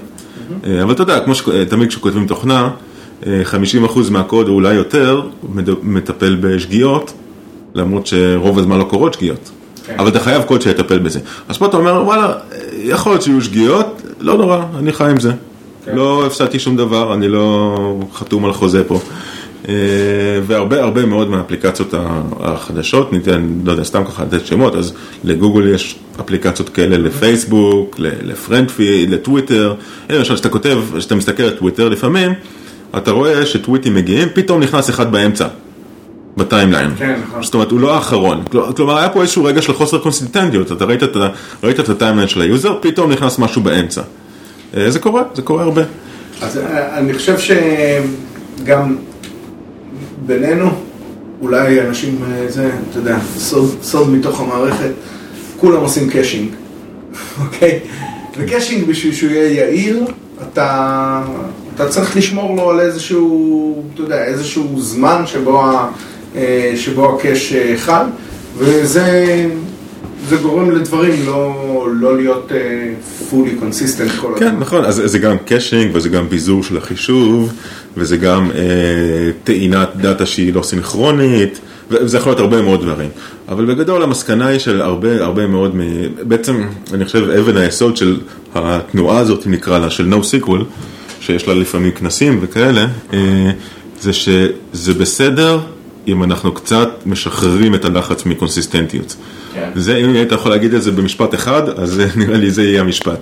אבל 0.84 0.92
אתה 0.92 1.02
יודע, 1.02 1.20
כמו 1.20 1.36
שתמיד 1.36 1.90
כשכותבים 1.90 2.28
תוכנה, 2.28 2.70
אה, 3.26 3.42
50% 3.44 4.10
מהקוד 4.10 4.48
או 4.48 4.54
אולי 4.54 4.74
יותר 4.74 5.22
מטפל 5.84 6.38
בשגיאות, 6.42 7.14
למרות 7.76 8.08
שרוב 8.08 8.60
הזמן 8.60 8.78
לא 8.78 8.84
קורות 8.84 9.14
שגיאות. 9.14 9.50
כן. 9.86 9.96
אבל 10.00 10.08
אתה 10.08 10.20
חייב 10.20 10.44
קוד 10.44 10.62
שיטפל 10.62 11.00
בזה. 11.00 11.20
אז 11.50 11.58
פה 11.58 11.66
אתה 11.66 11.78
אומר, 11.78 12.02
וואלה, 12.06 12.34
יכול 12.78 13.12
להיות 13.12 13.22
שיהיו 13.22 13.42
שגיאות, 13.42 14.02
לא 14.20 14.38
נורא, 14.38 14.64
אני 14.80 14.94
חי 14.94 15.10
עם 15.12 15.20
זה. 15.20 15.32
כן. 15.86 15.96
לא 15.96 16.26
הפסדתי 16.26 16.60
שום 16.60 16.78
דבר, 16.78 17.14
אני 17.14 17.28
לא 17.28 17.78
חתום 18.14 18.46
על 18.46 18.54
חוזה 18.54 18.84
פה. 18.84 19.00
אה, 19.70 19.74
והרבה 20.48 20.84
הרבה 20.84 21.06
מאוד 21.06 21.30
מהאפליקציות 21.30 21.94
החדשות, 22.40 23.14
ניתן, 23.14 23.48
לא 23.66 23.72
יודע, 23.72 23.84
סתם 23.84 24.04
ככה 24.06 24.24
לתת 24.24 24.46
שמות, 24.46 24.76
אז 24.76 24.94
לגוגל 25.24 25.68
יש 25.68 25.96
אפליקציות 26.20 26.70
כאלה 26.70 26.98
לפייסבוק, 26.98 27.96
ל- 28.00 28.32
ל 28.32 28.38
FriendFeed, 28.38 29.10
לטוויטר. 29.10 29.74
למשל, 30.10 30.34
כשאתה 30.34 30.50
כותב, 30.50 30.80
כשאתה 30.98 31.16
מסתכל 31.16 31.44
על 31.44 31.50
טוויטר 31.50 31.90
לפעמים, 31.90 32.32
אתה 32.98 33.12
רואה 33.12 33.46
שטוויטים 33.46 33.96
מגיעים, 33.96 34.28
פתאום 34.34 34.60
נכנס 34.60 34.90
אחד 34.90 35.12
באמצע. 35.12 35.48
ב 36.38 36.43
timeline. 36.43 36.92
כן, 36.98 37.20
נכון. 37.28 37.44
זאת 37.44 37.54
אומרת, 37.54 37.72
הוא 37.72 37.80
לא 37.80 37.96
האחרון. 37.96 38.44
כל- 38.52 38.74
כלומר, 38.76 38.98
היה 38.98 39.10
פה 39.10 39.22
איזשהו 39.22 39.44
רגע 39.44 39.62
של 39.62 39.74
חוסר 39.74 39.98
קונסיסטנטיות. 40.00 40.72
אתה 40.72 40.86
ראית 40.86 41.04
את, 41.04 41.18
ראית 41.64 41.80
את 41.80 41.90
ה 41.90 41.94
timeline 41.94 42.28
של 42.28 42.42
ה 42.42 42.48
user, 42.48 42.78
פתאום 42.82 43.12
נכנס 43.12 43.40
משהו 43.40 43.62
באמצע. 43.62 44.02
אה, 44.78 44.92
זה 44.92 45.00
קורה, 45.00 45.22
זה 45.36 45.42
קורה 45.42 45.64
הרבה. 45.64 45.82
אז 46.42 46.58
אה, 46.58 46.98
אני 46.98 47.14
חושב 47.14 47.36
שגם 48.60 48.96
בינינו, 50.26 50.70
אולי 51.42 51.82
אנשים, 51.82 52.20
אה, 52.32 52.46
זה, 52.52 52.70
אתה 52.92 53.00
יודע, 53.00 53.18
סוד, 53.38 53.76
סוד 53.82 54.10
מתוך 54.10 54.42
המערכת, 54.42 54.92
כולם 55.60 55.82
עושים 55.82 56.10
caching, 56.10 56.50
אוקיי? 57.46 57.80
ו 58.38 58.44
caching 58.44 58.88
בשביל 58.90 59.14
שהוא 59.14 59.32
יהיה 59.32 59.52
יעיל, 59.52 60.00
אתה, 60.44 61.22
אתה 61.76 61.88
צריך 61.90 62.18
לשמור 62.18 62.56
לו 62.56 62.70
על 62.70 62.80
איזשהו, 62.80 63.84
אתה 63.94 64.02
יודע, 64.02 64.24
איזשהו 64.26 64.82
זמן 64.82 65.22
שבו, 65.26 65.64
שבו 66.76 67.16
ה 67.16 67.22
cache 67.22 67.54
אה, 67.54 67.74
חל, 67.78 68.06
וזה 68.58 69.46
זה 70.30 70.38
גורם 70.38 70.72
לדברים 70.72 71.26
לא, 71.26 71.88
לא 71.94 72.18
להיות 72.18 72.52
אה, 72.52 73.32
fully 73.32 73.64
consistent 73.64 74.22
כל 74.22 74.34
כן, 74.40 74.48
הזמן. 74.48 74.60
נכון, 74.60 74.86
אז 74.86 75.02
זה 75.06 75.20
גם 75.20 75.38
caching 75.38 75.96
וזה 75.96 76.10
גם 76.10 76.30
ביזור 76.30 76.64
של 76.64 76.78
החישוב 76.78 77.54
וזה 77.98 78.18
גם 78.18 78.52
אה, 78.52 78.56
טעינת 79.44 79.90
data 79.96 80.26
שהיא 80.26 80.54
לא 80.54 80.64
סינכרונית 80.64 81.60
וזה 81.92 82.18
יכול 82.18 82.30
להיות 82.30 82.40
הרבה 82.40 82.62
מאוד 82.62 82.82
דברים. 82.82 83.10
אבל 83.50 83.66
בגדול 83.66 84.04
המסקנה 84.04 84.48
היא 84.48 84.60
של 84.60 84.82
הרבה 84.82 85.24
הרבה 85.24 85.48
מאוד, 85.48 85.76
מ... 85.76 85.82
בעצם 86.22 86.68
אני 86.94 87.06
חושב 87.06 87.30
אבן 87.30 87.58
היסוד 87.58 87.98
של 87.98 88.20
התנועה 88.56 89.18
הזאת, 89.18 89.48
אם 89.48 89.52
נקרא 89.52 89.80
לה, 89.80 89.90
של 89.90 90.14
NoSQL, 90.14 90.64
שיש 91.20 91.48
לה 91.48 91.54
לפעמים 91.54 91.92
כנסים 91.92 92.40
וכאלה, 92.42 92.88
אה, 93.14 93.52
זה 94.02 94.14
שזה 94.14 94.94
בסדר 94.94 95.60
אם 96.08 96.24
אנחנו 96.24 96.52
קצת 96.52 96.90
משחררים 97.06 97.76
את 97.76 97.86
הלחץ 97.86 98.26
מקונסיסטנטיות. 98.26 99.16
כן. 99.54 99.70
זה, 99.76 99.98
אם 99.98 100.14
היית 100.14 100.32
יכול 100.32 100.52
להגיד 100.52 100.74
את 100.74 100.82
זה 100.82 100.92
במשפט 100.92 101.34
אחד, 101.34 101.70
אז 101.70 102.02
נראה 102.20 102.38
לי 102.38 102.52
זה 102.52 102.64
יהיה 102.64 102.82
המשפט. 102.82 103.20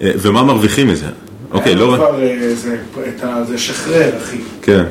אה, 0.00 0.10
ומה 0.18 0.42
מרוויחים 0.42 0.88
מזה? 0.88 1.06
אוקיי, 1.50 1.74
לא... 1.74 1.94
כבר 1.96 2.20
אה, 3.22 3.44
זה 3.44 3.58
שחרר, 3.58 4.10
אחי. 4.22 4.38
כן. 4.62 4.84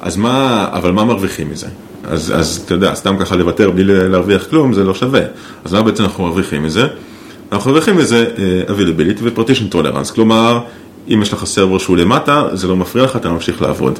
אז 0.00 0.16
מה, 0.16 0.68
אבל 0.72 0.92
מה 0.92 1.04
מרוויחים 1.04 1.50
מזה? 1.50 1.66
אז, 2.04 2.32
אז 2.36 2.62
אתה 2.64 2.74
יודע, 2.74 2.94
סתם 2.94 3.16
ככה 3.20 3.36
לוותר 3.36 3.70
בלי 3.70 4.08
להרוויח 4.08 4.46
כלום, 4.50 4.72
זה 4.72 4.84
לא 4.84 4.94
שווה. 4.94 5.20
אז 5.64 5.72
מה 5.72 5.82
בעצם 5.82 6.04
אנחנו 6.04 6.24
מרוויחים 6.24 6.62
מזה? 6.62 6.86
אנחנו 7.52 7.70
מרוויחים 7.70 7.96
מזה 7.96 8.26
uh, 8.36 8.70
availability 8.70 9.22
ו-partition 9.22 9.74
tolerance, 9.74 10.14
כלומר, 10.14 10.60
אם 11.08 11.22
יש 11.22 11.32
לך 11.32 11.44
server 11.44 11.78
שהוא 11.78 11.96
למטה, 11.96 12.48
זה 12.52 12.68
לא 12.68 12.76
מפריע 12.76 13.04
לך, 13.04 13.16
אתה 13.16 13.28
ממשיך 13.28 13.62
לעבוד. 13.62 13.98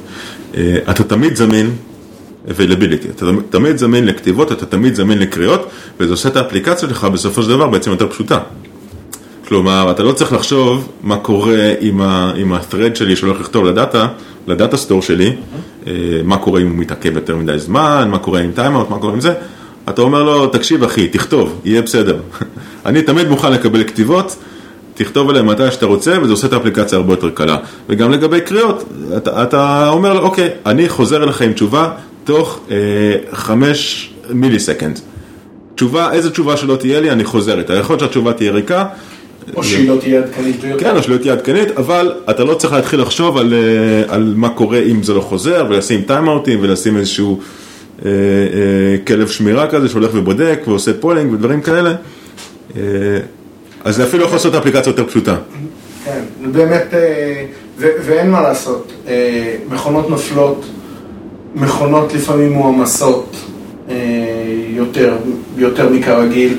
אה, 0.52 0.56
אתה 0.90 1.04
תמיד 1.04 1.36
זמין, 1.36 1.70
availability, 2.48 3.10
אתה 3.16 3.26
תמיד 3.50 3.76
זמין 3.76 4.06
לכתיבות, 4.06 4.52
אתה 4.52 4.66
תמיד 4.66 4.94
זמין 4.94 5.18
לקריאות, 5.18 5.70
וזה 6.00 6.12
עושה 6.12 6.28
את 6.28 6.36
האפליקציה 6.36 6.88
שלך 6.88 7.04
בסופו 7.04 7.42
של 7.42 7.48
דבר 7.48 7.66
בעצם 7.66 7.90
יותר 7.90 8.08
פשוטה. 8.08 8.38
כלומר, 9.48 9.90
אתה 9.90 10.02
לא 10.02 10.12
צריך 10.12 10.32
לחשוב 10.32 10.88
מה 11.02 11.16
קורה 11.16 11.72
עם 12.34 12.52
ה-thread 12.52 12.94
שלי 12.94 13.16
שהולך 13.16 13.40
לכתוב 13.40 13.64
ל 13.64 13.72
data, 13.72 14.08
ל 14.46 14.52
data 14.52 14.76
store 14.76 15.02
שלי, 15.02 15.36
אה, 15.86 15.92
מה 16.24 16.36
קורה 16.36 16.60
אם 16.60 16.68
הוא 16.68 16.76
מתעכב 16.76 17.16
יותר 17.16 17.36
מדי 17.36 17.58
זמן, 17.58 18.08
מה 18.10 18.18
קורה 18.18 18.40
עם 18.40 18.52
timeout, 18.54 18.90
מה 18.90 18.98
קורה 18.98 19.12
עם 19.12 19.20
זה. 19.20 19.34
אתה 19.88 20.02
אומר 20.02 20.22
לו, 20.22 20.46
תקשיב 20.46 20.84
אחי, 20.84 21.08
תכתוב, 21.08 21.60
יהיה 21.64 21.82
בסדר. 21.82 22.16
אני 22.86 23.02
תמיד 23.02 23.28
מוכן 23.28 23.52
לקבל 23.52 23.84
כתיבות, 23.84 24.36
תכתוב 24.94 25.30
עליהן 25.30 25.46
מתי 25.46 25.70
שאתה 25.70 25.86
רוצה, 25.86 26.16
וזה 26.22 26.32
עושה 26.32 26.46
את 26.46 26.52
האפליקציה 26.52 26.98
הרבה 26.98 27.12
יותר 27.12 27.30
קלה. 27.30 27.56
וגם 27.88 28.10
לגבי 28.10 28.40
קריאות, 28.40 28.84
אתה, 29.16 29.42
אתה 29.42 29.88
אומר 29.88 30.14
לו, 30.14 30.20
אוקיי, 30.20 30.50
אני 30.66 30.88
חוזר 30.88 31.22
אליך 31.22 31.42
עם 31.42 31.52
תשובה 31.52 31.90
תוך 32.26 32.60
אה, 32.70 32.76
חמש 33.32 34.10
מיליסקנד. 34.30 35.00
תשובה, 35.74 36.12
איזה 36.12 36.30
תשובה 36.30 36.56
שלא 36.56 36.76
תהיה 36.76 37.00
לי, 37.00 37.10
אני 37.10 37.24
חוזר 37.24 37.58
איתה. 37.58 37.74
יכול 37.74 37.92
להיות 37.92 38.00
שהתשובה 38.00 38.32
תהיה 38.32 38.52
ריקה, 38.52 38.84
או 39.54 39.64
שהיא 39.64 39.88
לא 39.88 39.96
תהיה 40.00 40.18
עדכנית 40.18 40.60
ביותר. 40.60 40.80
כן, 40.80 40.96
או 40.96 41.02
שהיא 41.02 41.14
לא 41.14 41.20
תהיה 41.20 41.32
עדכנית, 41.32 41.70
אבל 41.76 42.12
אתה 42.30 42.44
לא 42.44 42.54
צריך 42.54 42.72
להתחיל 42.72 43.00
לחשוב 43.00 43.38
על, 43.38 43.54
אה, 43.54 44.14
על 44.14 44.34
מה 44.36 44.48
קורה 44.48 44.78
אם 44.78 45.02
זה 45.02 45.14
לא 45.14 45.20
חוזר, 45.20 45.66
ולשים 45.68 46.02
טיימאוטים, 46.02 46.58
ולשים 46.62 46.96
איזשהו 46.96 47.40
אה, 48.04 48.10
אה, 48.10 48.98
כלב 49.06 49.28
שמירה 49.28 49.66
כזה 49.66 49.88
שהולך 49.88 50.10
ובודק, 50.14 50.60
ועושה 50.66 50.92
polling 51.00 51.32
ודברים 51.32 51.60
כאלה. 51.60 51.94
אה, 52.76 52.82
אז 53.84 53.96
זה 53.96 54.04
אפילו 54.04 54.24
יכול 54.24 54.36
לעשות 54.36 54.54
אפליקציה 54.54 54.90
יותר 54.90 55.06
פשוטה. 55.06 55.36
כן, 56.04 56.22
באמת, 56.52 56.94
אה, 56.94 57.44
ואין 57.78 58.30
מה 58.30 58.40
לעשות, 58.40 58.92
אה, 59.08 59.56
מכונות 59.70 60.10
נופלות, 60.10 60.64
מכונות 61.56 62.14
לפעמים 62.14 62.52
מועמסות 62.52 63.36
יותר, 64.68 65.16
יותר 65.56 65.88
מכרגיל. 65.88 66.58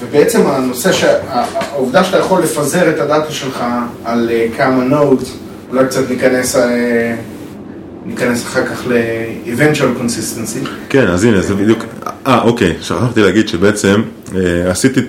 ובעצם 0.00 0.46
הנושא, 0.46 0.90
העובדה 1.28 2.04
שאתה 2.04 2.18
יכול 2.18 2.42
לפזר 2.42 2.90
את 2.90 3.00
ה 3.00 3.06
data 3.06 3.32
שלך 3.32 3.64
על 4.04 4.30
אה, 4.32 4.46
כמה 4.56 4.84
nodes, 4.84 5.32
אולי 5.70 5.86
קצת 5.86 6.10
ניכנס, 6.10 6.56
אה, 6.56 7.14
ניכנס 8.06 8.44
אחר 8.44 8.66
כך 8.66 8.86
ל-eventual 8.86 10.02
consistency. 10.02 10.68
כן, 10.88 11.06
אז 11.06 11.24
הנה, 11.24 11.40
זה 11.40 11.54
בדיוק, 11.54 11.84
אה, 12.26 12.42
אוקיי, 12.42 12.74
שכחתי 12.80 13.20
להגיד 13.22 13.48
שבעצם 13.48 14.02
אה, 14.36 14.70
עשיתי 14.70 15.00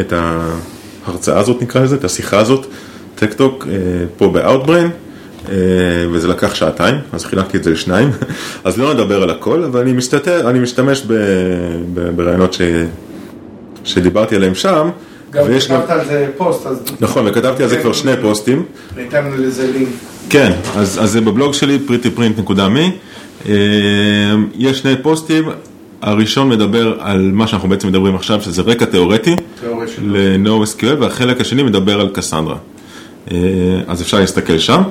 את 0.00 0.12
ההרצאה 0.12 1.40
הזאת, 1.40 1.62
נקרא 1.62 1.82
לזה, 1.82 1.96
את 1.96 2.04
השיחה 2.04 2.38
הזאת, 2.38 2.66
טקטוק, 3.14 3.66
פה 4.16 4.28
ב-Outbrain. 4.28 5.03
וזה 6.12 6.28
לקח 6.28 6.54
שעתיים, 6.54 6.94
אז 7.12 7.24
חילקתי 7.24 7.56
את 7.56 7.64
זה 7.64 7.70
לשניים, 7.70 8.10
אז 8.64 8.78
לא 8.78 8.94
נדבר 8.94 9.22
על 9.22 9.30
הכל, 9.30 9.64
אבל 9.64 9.80
אני, 9.80 9.92
מסתתר, 9.92 10.50
אני 10.50 10.58
משתמש 10.58 11.06
ברעיונות 12.16 12.52
ש... 12.52 12.60
שדיברתי 13.84 14.36
עליהם 14.36 14.54
שם. 14.54 14.90
גם 15.30 15.44
כתבת 15.44 15.88
גם... 15.88 15.98
על 15.98 16.04
זה 16.06 16.26
פוסט, 16.36 16.66
אז... 16.66 16.82
נכון, 17.00 17.26
וכתבתי 17.26 17.62
על 17.62 17.68
זה 17.68 17.76
כבר 17.76 17.92
שני 17.92 18.12
פוסטים. 18.22 18.64
ניתן 18.96 19.24
לזה 19.38 19.70
לינק. 19.72 19.88
כן, 20.30 20.52
אז, 20.76 20.98
אז 21.02 21.10
זה 21.10 21.20
בבלוג 21.20 21.54
שלי, 21.54 21.78
prettyprint.me. 21.88 22.78
אה, 23.48 23.54
יש 24.54 24.78
שני 24.78 24.94
פוסטים, 25.02 25.48
הראשון 26.02 26.48
מדבר 26.48 26.96
על 27.00 27.30
מה 27.32 27.46
שאנחנו 27.46 27.68
בעצם 27.68 27.88
מדברים 27.88 28.14
עכשיו, 28.14 28.42
שזה 28.42 28.62
רקע 28.62 28.84
תיאורטי 28.84 29.36
ל-NoSQL, 30.02 31.00
והחלק 31.00 31.40
השני 31.40 31.62
מדבר 31.62 32.00
על 32.00 32.08
קסנדרה. 32.12 32.56
אה, 33.30 33.36
אז 33.86 34.02
אפשר 34.02 34.18
להסתכל 34.18 34.58
שם. 34.58 34.82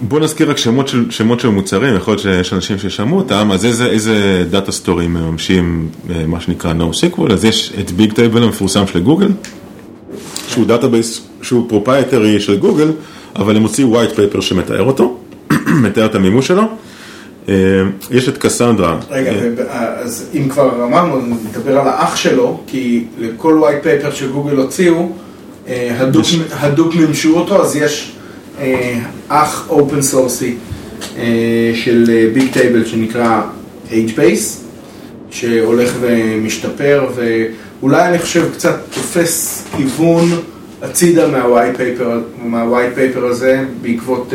בוא 0.00 0.20
נזכיר 0.20 0.50
רק 0.50 0.56
שמות 0.56 0.88
של, 0.88 1.10
שמות 1.10 1.40
של 1.40 1.48
מוצרים, 1.48 1.94
יכול 1.96 2.12
להיות 2.12 2.22
שיש 2.22 2.52
אנשים 2.52 2.78
ששמעו 2.78 3.18
אותם, 3.18 3.50
אז 3.52 3.64
איזה, 3.64 3.86
איזה 3.86 4.44
data 4.50 4.72
סטורים 4.72 5.14
מממשים 5.14 5.88
אה, 6.10 6.26
מה 6.26 6.40
שנקרא 6.40 6.72
NoSQL, 6.72 7.32
אז 7.32 7.44
יש 7.44 7.72
את 7.80 7.90
Bigtable 7.90 8.42
המפורסם 8.42 8.86
של 8.86 9.00
גוגל, 9.00 9.28
שהוא 10.48 10.66
database 10.66 11.20
שהוא 11.42 11.68
proprietary 11.68 12.40
של 12.40 12.58
גוגל, 12.58 12.92
אבל 13.36 13.56
הם 13.56 13.62
הוציאו 13.62 14.02
white 14.02 14.14
paper 14.16 14.40
שמתאר 14.40 14.82
אותו, 14.82 15.18
מתאר 15.84 16.06
את 16.06 16.14
המימוש 16.14 16.46
שלו. 16.46 16.62
אה, 17.48 17.54
יש 18.10 18.28
את 18.28 18.38
קסנדרה. 18.38 18.98
רגע, 19.10 19.30
אה, 19.30 19.94
אז 19.98 20.30
אם 20.34 20.48
כבר 20.48 20.84
אמרנו, 20.84 21.20
נדבר 21.50 21.78
על 21.78 21.88
האח 21.88 22.16
שלו, 22.16 22.60
כי 22.66 23.04
לכל 23.18 23.62
white 23.62 23.86
paper 23.86 24.10
שגוגל 24.14 24.56
הוציאו, 24.56 25.12
Hadoop 26.50 26.94
מימשו 26.94 27.38
אותו, 27.38 27.62
אז 27.62 27.76
יש... 27.76 28.12
אה, 28.58 28.98
אח 29.28 29.66
open 29.68 30.02
סורסי 30.02 30.54
אה, 31.18 31.72
של 31.74 32.30
Big 32.34 32.42
אה, 32.42 32.52
Table 32.52 32.84
שנקרא 32.84 33.42
HBase, 33.90 34.58
שהולך 35.30 35.92
ומשתפר, 36.00 37.06
ואולי 37.14 38.08
אני 38.08 38.18
חושב 38.18 38.52
קצת 38.52 38.76
תופס 38.94 39.64
כיוון 39.76 40.28
הצידה 40.82 41.28
מה 41.28 41.42
white 41.42 41.76
paper, 41.76 42.20
מה 42.42 42.57
white 42.57 42.94
paper 42.94 43.24
הזה, 43.24 43.64
בעקבות 43.82 44.32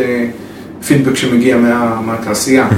פידבק 0.88 1.16
שמגיע 1.16 1.58
מה, 1.58 2.02
מהתעשייה. 2.06 2.70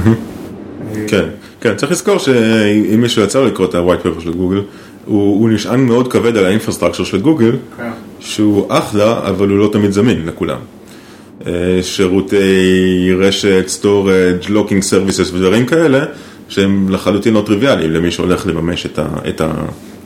כן, 1.06 1.24
כן, 1.60 1.76
צריך 1.76 1.92
לזכור 1.92 2.18
שאם 2.18 3.00
מישהו 3.00 3.22
יצא 3.22 3.40
לו 3.40 3.46
לקרוא 3.46 3.66
את 3.66 3.74
ה 3.74 3.78
white 3.78 4.00
paper 4.02 4.20
של 4.20 4.32
גוגל, 4.32 4.62
הוא, 5.06 5.40
הוא 5.40 5.50
נשען 5.50 5.80
מאוד 5.80 6.12
כבד 6.12 6.36
על 6.36 6.46
ה 6.46 6.50
infrastructure 6.50 7.04
של 7.04 7.20
גוגל, 7.20 7.56
כן. 7.76 7.90
שהוא 8.20 8.66
אחלה, 8.68 9.18
אבל 9.28 9.48
הוא 9.48 9.58
לא 9.58 9.68
תמיד 9.72 9.90
זמין 9.90 10.26
לכולם. 10.26 10.58
אה, 11.46 11.78
שירותי 11.82 13.10
רשת, 13.18 13.64
storage, 13.66 14.36
locking 14.48 14.82
services 14.82 15.30
ודברים 15.32 15.66
כאלה, 15.66 16.04
שהם 16.48 16.88
לחלוטין 16.90 17.34
לא 17.34 17.42
טריוויאליים 17.46 17.90
למי 17.90 18.10
שהולך 18.10 18.46
לממש 18.46 18.86
את, 18.86 18.98
ה, 18.98 19.06
את, 19.28 19.40
ה, 19.40 19.50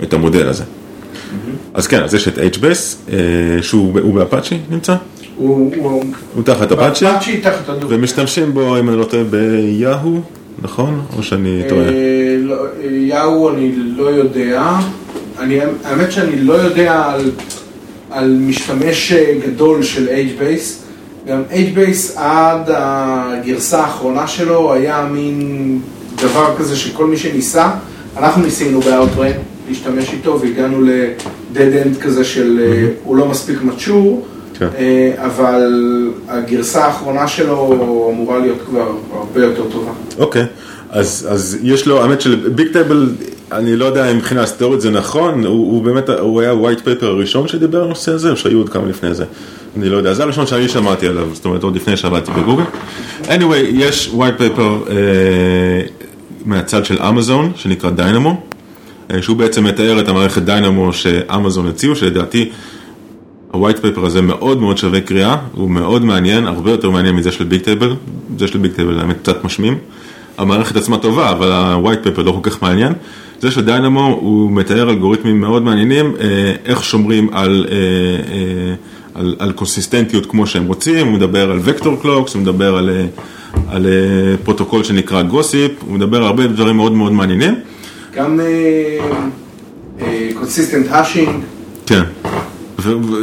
את 0.02 0.12
המודל 0.12 0.48
הזה. 0.48 0.64
Mm-hmm. 0.64 1.50
אז 1.74 1.86
כן, 1.86 2.02
אז 2.02 2.14
יש 2.14 2.28
את 2.28 2.38
HBase, 2.38 3.12
אה, 3.12 3.18
שהוא 3.62 4.14
באפאצ'י 4.14 4.58
נמצא? 4.70 4.94
הוא, 5.36 5.72
הוא, 5.76 6.04
הוא 6.34 6.42
תחת 6.44 6.72
אפאצ'י. 6.72 7.06
ומשתמשים 7.88 8.54
בו, 8.54 8.78
אם 8.78 8.88
אני 8.88 8.98
לא 8.98 9.04
טועה, 9.04 9.24
ביהו, 9.24 10.20
נכון? 10.62 11.02
או 11.16 11.22
שאני 11.22 11.62
טועה? 11.68 11.86
לא, 12.38 12.56
יהו 12.90 13.50
אני 13.50 13.72
לא 13.76 14.10
יודע, 14.10 14.72
אני, 15.38 15.58
האמת 15.84 16.12
שאני 16.12 16.40
לא 16.40 16.52
יודע 16.52 17.02
על, 17.04 17.30
על 18.10 18.36
משתמש 18.40 19.12
גדול 19.46 19.82
של 19.82 20.08
HBase. 20.08 20.87
גם 21.28 21.42
HBase 21.50 22.18
עד 22.18 22.70
הגרסה 22.74 23.80
האחרונה 23.80 24.26
שלו 24.26 24.72
היה 24.72 25.08
מין 25.10 25.80
דבר 26.22 26.54
כזה 26.58 26.76
שכל 26.76 27.06
מי 27.06 27.16
שניסה, 27.16 27.70
אנחנו 28.16 28.42
ניסינו 28.42 28.80
ב-Outbrain 28.80 29.68
להשתמש 29.68 30.12
איתו 30.12 30.40
והגענו 30.40 30.82
ל-dead 30.82 31.84
end 31.84 32.02
כזה 32.02 32.24
של 32.24 32.60
mm-hmm. 32.60 33.04
הוא 33.04 33.16
לא 33.16 33.28
מספיק 33.28 33.58
mature, 33.58 34.14
כן. 34.58 34.68
אה, 34.78 35.12
אבל 35.16 35.72
הגרסה 36.28 36.84
האחרונה 36.84 37.28
שלו 37.28 38.10
אמורה 38.12 38.38
להיות 38.38 38.58
כבר 38.66 38.92
הרבה 39.12 39.44
יותר 39.44 39.64
טובה. 39.72 39.92
אוקיי, 40.18 40.44
אז, 40.90 41.28
אז 41.30 41.58
יש 41.62 41.86
לו, 41.86 42.02
האמת 42.02 42.20
של 42.20 42.48
ביג 42.54 42.72
טייבל, 42.72 43.08
אני 43.52 43.76
לא 43.76 43.84
יודע 43.84 44.10
אם 44.10 44.16
מבחינה 44.16 44.40
היסטורית 44.40 44.80
זה 44.80 44.90
נכון, 44.90 45.44
הוא, 45.44 45.72
הוא 45.72 45.82
באמת, 45.82 46.08
הוא 46.08 46.40
היה 46.40 46.50
ה-white 46.50 46.80
paper 46.84 47.04
הראשון 47.04 47.48
שדיבר 47.48 47.78
על 47.78 47.84
הנושא 47.84 48.12
הזה, 48.12 48.30
או 48.30 48.36
שהיו 48.36 48.58
עוד 48.58 48.68
כמה 48.68 48.86
לפני 48.88 49.14
זה? 49.14 49.24
אני 49.78 49.88
לא 49.88 49.96
יודע, 49.96 50.14
זה 50.14 50.22
הראשון 50.22 50.46
שאני 50.46 50.68
שמעתי 50.68 51.06
עליו, 51.08 51.28
זאת 51.32 51.44
אומרת 51.44 51.62
עוד 51.62 51.76
לפני 51.76 51.96
שעבדתי 51.96 52.30
בגוגל. 52.30 52.62
anyway, 53.22 53.66
יש 53.72 54.10
white 54.14 54.40
paper, 54.40 54.58
אה, 54.58 54.90
מהצד 56.44 56.84
של 56.84 57.02
אמזון, 57.02 57.52
שנקרא 57.56 57.90
Dynamo, 57.90 58.40
שהוא 59.20 59.36
בעצם 59.36 59.64
מתאר 59.64 60.00
את 60.00 60.08
המערכת 60.08 60.42
Dynamo 60.42 60.92
שאמזון 60.92 61.66
הציעו, 61.66 61.96
שלדעתי 61.96 62.50
ה-white 63.52 63.96
paper 63.96 64.06
הזה 64.06 64.22
מאוד 64.22 64.60
מאוד 64.60 64.78
שווה 64.78 65.00
קריאה, 65.00 65.36
הוא 65.52 65.70
מאוד 65.70 66.04
מעניין, 66.04 66.46
הרבה 66.46 66.70
יותר 66.70 66.90
מעניין 66.90 67.14
מזה 67.14 67.32
של 67.32 67.44
Bigtable, 67.44 67.94
זה 68.38 68.48
של 68.48 68.58
Bigtable 68.58 69.00
האמת 69.00 69.16
קצת 69.18 69.44
משמים. 69.44 69.78
המערכת 70.38 70.76
עצמה 70.76 70.98
טובה, 70.98 71.30
אבל 71.30 71.52
ה-white 71.52 72.06
paper 72.06 72.22
לא 72.22 72.40
כל 72.42 72.50
כך 72.50 72.62
מעניין. 72.62 72.92
זה 73.40 73.50
של 73.50 73.64
Dynamo 73.64 74.18
הוא 74.20 74.52
מתאר 74.52 74.90
אלגוריתמים 74.90 75.40
מאוד 75.40 75.62
מעניינים, 75.62 76.14
איך 76.64 76.84
שומרים 76.84 77.28
על, 77.32 77.66
על, 79.18 79.36
על 79.38 79.52
קונסיסטנטיות 79.52 80.26
כמו 80.26 80.46
שהם 80.46 80.66
רוצים, 80.66 81.06
הוא 81.06 81.14
מדבר 81.14 81.50
על 81.50 81.58
vector 81.62 81.96
clocks, 82.02 82.34
הוא 82.34 82.42
מדבר 82.42 82.76
על, 82.76 82.90
על 83.68 83.86
פרוטוקול 84.44 84.84
שנקרא 84.84 85.22
gossip, 85.22 85.72
הוא 85.80 85.94
מדבר 85.94 86.16
על 86.16 86.24
הרבה 86.24 86.46
דברים 86.46 86.76
מאוד 86.76 86.92
מאוד 86.92 87.12
מעניינים. 87.12 87.54
גם 88.14 88.40
consistent 90.34 90.86
אה, 90.86 90.94
hashing. 90.94 91.42
כן. 91.86 92.02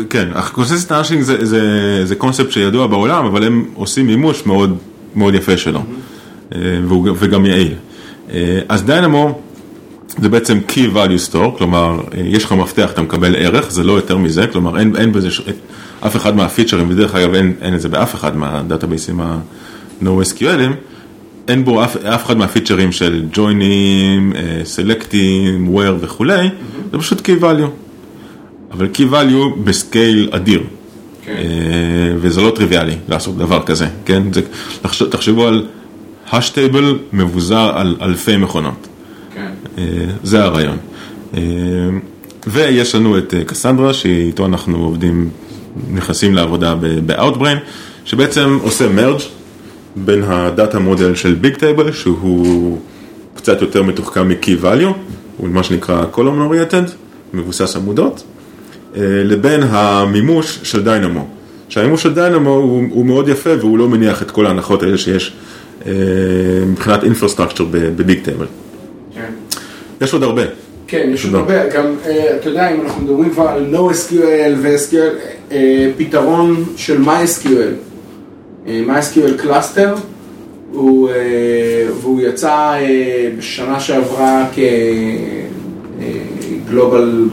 כן, 0.10 0.28
consistent 0.52 0.92
hashing 0.92 1.22
זה, 1.22 1.46
זה, 1.46 1.62
זה 2.06 2.16
קונספט 2.16 2.52
שידוע 2.52 2.88
בעולם, 2.88 3.26
אבל 3.26 3.44
הם 3.44 3.66
עושים 3.74 4.08
מימוש 4.08 4.46
מאוד, 4.46 4.78
מאוד 5.16 5.34
יפה 5.34 5.58
שלו, 5.58 5.80
mm-hmm. 5.80 6.56
וגם 7.20 7.46
יעיל. 7.46 7.74
אז 8.70 8.84
Dynamo 8.84 9.40
זה 10.22 10.30
בעצם 10.30 10.60
Key 10.70 10.96
Value 10.96 11.32
Store, 11.32 11.58
כלומר, 11.58 12.00
יש 12.18 12.44
לך 12.44 12.52
מפתח, 12.52 12.92
אתה 12.92 13.02
מקבל 13.02 13.36
ערך, 13.36 13.72
זה 13.72 13.84
לא 13.84 13.94
יותר 13.94 14.18
מזה, 14.18 14.48
כלומר, 14.48 14.80
אין, 14.80 14.96
אין 14.96 15.12
בזה, 15.12 15.32
ש... 15.32 15.42
אף 16.00 16.16
אחד 16.16 16.36
מהפיצ'רים, 16.36 16.90
ודרך 16.90 17.16
אגב 17.16 17.34
אין, 17.34 17.54
אין 17.62 17.76
את 17.76 17.82
זה 17.82 17.90
באף 17.90 18.16
אחד 18.16 18.38
מהדאטאבייסים 18.38 19.22
ה-NoSQLים, 19.22 20.72
אין 21.48 21.66
בו 21.66 21.84
אף, 21.84 21.98
אף 21.98 22.26
אחד 22.26 22.38
מהפיצ'רים 22.38 22.92
של 22.92 23.26
ג'וינים, 23.34 24.34
סלקטים, 24.64 25.76
where 25.76 25.94
וכולי, 26.00 26.48
mm-hmm. 26.48 26.92
זה 26.92 26.98
פשוט 26.98 27.30
Key 27.30 27.42
Value. 27.42 27.70
אבל 28.72 28.88
Key 28.94 29.14
Value 29.14 29.60
בסקייל 29.64 30.30
אדיר. 30.32 30.64
כן. 31.26 31.34
וזה 32.18 32.42
לא 32.42 32.52
טריוויאלי 32.56 32.96
לעשות 33.08 33.38
דבר 33.38 33.64
כזה, 33.66 33.88
כן? 34.06 34.24
זה, 34.34 34.42
תחשבו 35.10 35.48
על 35.48 35.66
hash 36.30 36.56
table 36.56 36.84
מבוזר 37.14 37.72
על 37.76 37.96
אלפי 38.02 38.38
מכונות. 38.38 38.88
כן. 39.34 39.52
זה 40.24 40.44
הרעיון. 40.44 40.78
ויש 42.48 42.96
לנו 42.96 43.18
את 43.18 43.34
קסנדרה, 43.46 43.94
שאיתו 43.94 44.46
אנחנו 44.46 44.78
עובדים, 44.78 45.30
נכנסים 45.94 46.34
לעבודה 46.34 46.76
ב-Outbrain, 47.06 47.58
שבעצם 48.06 48.58
עושה 48.62 48.90
merge 48.90 49.20
בין 49.96 50.24
ה 50.24 50.35
data 50.35 50.80
model 50.80 51.16
של 51.16 51.34
Bigtable, 51.34 51.92
שהוא 51.92 52.78
קצת 53.36 53.62
יותר 53.62 53.84
מתוחכם 53.84 54.28
מ-Key 54.28 54.64
Value, 54.64 54.94
הוא 55.38 55.50
מה 55.50 55.64
שנקרא 55.64 56.06
column 56.14 56.52
oriented, 56.52 56.92
מבוסס 57.34 57.76
עמודות. 57.76 58.24
לבין 58.98 59.64
המימוש 59.64 60.60
של 60.64 60.84
Dynamo. 60.84 61.28
שהמימוש 61.70 62.04
של 62.04 62.14
Dynamo 62.14 62.50
הוא, 62.50 62.84
הוא 62.90 63.06
מאוד 63.06 63.30
יפה 63.30 63.50
והוא 63.60 63.78
לא 63.78 63.90
מניח 63.90 64.22
את 64.22 64.32
כל 64.32 64.46
ההנחות 64.46 64.84
האלה 64.84 64.98
שיש 64.98 65.34
אה, 65.86 65.92
מבחינת 66.68 67.04
infrastructure 67.04 67.66
ב 67.72 68.20
Bigtable. 68.24 68.46
כן. 69.14 69.32
יש 70.02 70.14
עוד 70.14 70.24
הרבה. 70.24 70.42
כן, 70.88 71.10
יש 71.14 71.26
עוד 71.26 71.36
הרבה. 71.36 71.68
גם, 71.70 71.86
אה, 72.06 72.36
אתה 72.36 72.50
יודע, 72.50 72.70
אם 72.70 72.82
אנחנו 72.82 73.04
מדברים 73.04 73.30
כבר 73.30 73.48
על 73.48 73.76
NoSQL 73.76 74.54
ו-SQL, 74.58 75.16
אה, 75.52 75.92
פתרון 75.98 76.64
של 76.76 77.04
MySQL, 77.04 77.74
MySQL 78.68 79.38
Cluster, 79.38 79.96
הוא, 80.72 81.10
והוא 82.02 82.22
יצא 82.22 82.74
בשנה 83.38 83.80
שעברה 83.80 84.48
כ-Global 84.56 85.34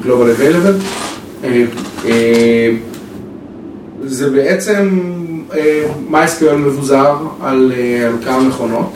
Available. 0.07 0.79
זה 4.05 4.31
בעצם 4.31 5.01
MySQL 6.11 6.55
מבוזר 6.57 7.17
על 7.43 7.73
כמה 8.25 8.41
מכונות. 8.41 8.93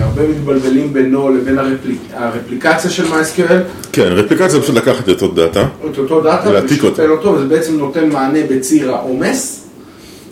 הרבה 0.00 0.28
מתבלבלים 0.28 0.92
בינו 0.92 1.28
לבין 1.28 1.58
הרפליק, 1.58 1.98
הרפליקציה 2.12 2.90
של 2.90 3.04
MySQL. 3.04 3.52
כן, 3.92 4.08
רפליקציה 4.12 4.60
פשוט 4.60 4.76
לקחת 4.76 5.08
את 5.08 5.22
אותו 5.22 5.34
דאטה. 5.34 5.66
את 5.90 5.98
אותו 5.98 6.20
דאטה, 6.20 6.50
ולהעתיק 6.50 6.84
אותו. 6.84 7.02
אותו, 7.02 7.32
וזה 7.32 7.44
בעצם 7.44 7.78
נותן 7.78 8.08
מענה 8.08 8.38
בציר 8.50 8.94
העומס, 8.94 9.64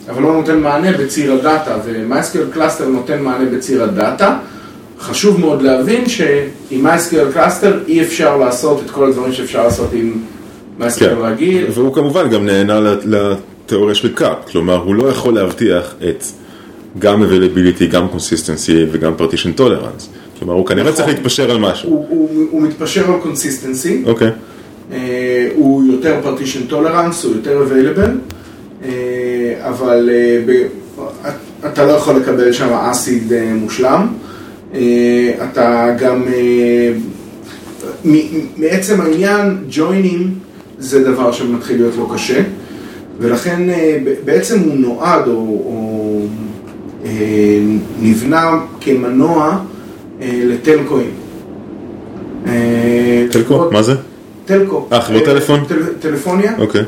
אבל 0.08 0.22
לא 0.22 0.32
נותן 0.32 0.58
מענה 0.58 0.92
בציר 0.92 1.32
הדאטה, 1.32 1.76
ו- 1.84 2.04
MySQL 2.04 2.54
Cluster 2.54 2.88
נותן 2.88 3.22
מענה 3.22 3.44
בציר 3.50 3.82
הדאטה. 3.82 4.38
חשוב 5.00 5.40
מאוד 5.40 5.62
להבין 5.62 6.08
שעם 6.08 6.86
MySQL 6.86 7.32
Cluster 7.32 7.78
אי 7.88 8.02
אפשר 8.02 8.36
לעשות 8.36 8.82
את 8.84 8.90
כל 8.90 9.08
הדברים 9.08 9.32
שאפשר 9.32 9.64
לעשות 9.64 9.88
עם 9.92 10.12
כן. 10.98 11.14
רגיל. 11.20 11.66
והוא 11.74 11.94
כמובן 11.94 12.30
גם 12.30 12.46
נענה 12.46 12.80
לתיאוריה 13.04 13.94
של 13.94 14.14
CAP, 14.14 14.36
כלומר 14.52 14.76
הוא 14.76 14.94
לא 14.94 15.08
יכול 15.08 15.34
להבטיח 15.34 15.94
את 16.08 16.24
גם 16.98 17.22
availability, 17.22 17.84
גם 17.90 18.06
consistency 18.14 18.72
וגם 18.92 19.12
partition 19.18 19.60
tolerance. 19.60 20.06
כלומר 20.38 20.54
הוא 20.54 20.66
כנראה 20.66 20.92
צריך 20.92 21.08
נכון. 21.08 21.14
להתפשר 21.14 21.50
על 21.50 21.58
משהו. 21.58 22.06
הוא 22.50 22.62
מתפשר 22.62 23.12
על 23.12 23.20
consistency. 23.24 24.08
אוקיי. 24.08 24.30
אה, 24.92 25.48
הוא 25.54 25.84
יותר 25.84 26.20
partition 26.24 26.72
tolerance, 26.72 27.26
הוא 27.26 27.34
יותר 27.34 27.64
available, 27.66 28.10
אה, 28.84 28.90
אבל 29.68 30.10
אה, 30.12 31.32
אתה 31.66 31.86
לא 31.86 31.92
יכול 31.92 32.16
לקבל 32.16 32.52
שם 32.52 32.72
אסיד 32.72 33.32
מושלם. 33.54 34.06
אתה 35.42 35.96
גם, 35.98 36.24
מעצם 38.56 39.00
העניין, 39.00 39.64
ג'וינים 39.70 40.34
זה 40.78 41.04
דבר 41.04 41.32
שמתחיל 41.32 41.76
להיות 41.76 41.94
לו 41.96 42.08
קשה, 42.08 42.42
ולכן 43.18 43.62
בעצם 44.24 44.60
הוא 44.60 44.74
נועד 44.74 45.28
או, 45.28 45.32
או 45.32 46.01
נבנה 48.00 48.60
כמנוע 48.80 49.58
אה, 50.20 50.42
לטלקואים. 50.44 51.10
טלקו? 53.30 53.70
מה 53.72 53.82
זה? 53.82 53.94
טלקו. 54.44 54.88
אה, 54.92 55.00
חברות 55.00 55.24
טלפון? 55.24 55.60
טלפוניה. 56.00 56.52
אוקיי. 56.58 56.82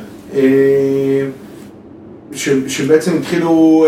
שבעצם 2.67 3.17
התחילו 3.17 3.87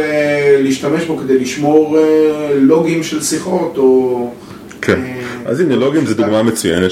להשתמש 0.63 1.05
בו 1.05 1.17
כדי 1.17 1.39
לשמור 1.39 1.99
לוגים 2.55 3.03
של 3.03 3.23
שיחות 3.23 3.75
או... 3.79 4.31
כן. 4.83 5.01
אז 5.47 5.61
הנה 5.61 5.77
לוגים 5.77 6.07
זה 6.07 6.15
דוגמה 6.15 6.43
מצוינת 6.43 6.91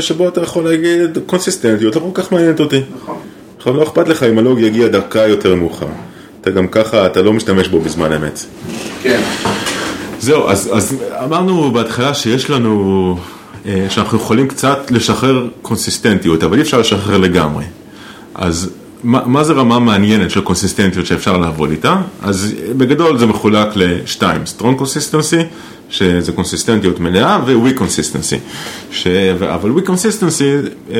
שבו 0.00 0.28
אתה 0.28 0.40
יכול 0.40 0.64
להגיד 0.64 1.18
קונסיסטנטיות 1.26 1.96
לא 1.96 2.00
כל 2.00 2.22
כך 2.22 2.32
מעניינת 2.32 2.60
אותי. 2.60 2.80
נכון. 2.96 3.16
עכשיו 3.56 3.76
לא 3.76 3.82
אכפת 3.82 4.08
לך 4.08 4.22
אם 4.22 4.38
הלוג 4.38 4.60
יגיע 4.60 4.88
דרכה 4.88 5.28
יותר 5.28 5.54
מאוחר. 5.54 5.86
אתה 6.42 6.50
גם 6.50 6.68
ככה, 6.68 7.06
אתה 7.06 7.22
לא 7.22 7.32
משתמש 7.32 7.68
בו 7.68 7.80
בזמן 7.80 8.12
אמת. 8.12 8.44
כן. 9.02 9.20
זהו, 10.20 10.48
אז, 10.48 10.70
אז 10.72 10.96
אמרנו 11.24 11.72
בהתחלה 11.72 12.14
שיש 12.14 12.50
לנו, 12.50 13.16
אה, 13.66 13.86
שאנחנו 13.90 14.18
יכולים 14.18 14.48
קצת 14.48 14.90
לשחרר 14.90 15.48
קונסיסטנטיות, 15.62 16.42
אבל 16.42 16.56
אי 16.56 16.62
אפשר 16.62 16.78
לשחרר 16.78 17.18
לגמרי. 17.18 17.64
אז 18.34 18.70
מה, 19.04 19.20
מה 19.26 19.44
זה 19.44 19.52
רמה 19.52 19.78
מעניינת 19.78 20.30
של 20.30 20.40
קונסיסטנטיות 20.40 21.06
שאפשר 21.06 21.36
לעבוד 21.36 21.70
איתה? 21.70 21.96
אז 22.22 22.54
בגדול 22.76 23.18
זה 23.18 23.26
מחולק 23.26 23.68
לשתיים, 23.76 24.42
strong 24.58 24.80
consistency, 24.80 25.42
שזה 25.90 26.32
קונסיסטנטיות 26.32 27.00
מלאה, 27.00 27.38
ו-weak 27.46 27.78
consistency. 27.78 28.36
ש... 28.90 29.06
אבל 29.54 29.70
weak 29.70 29.86
consistency, 29.86 30.68
אה, 30.90 30.98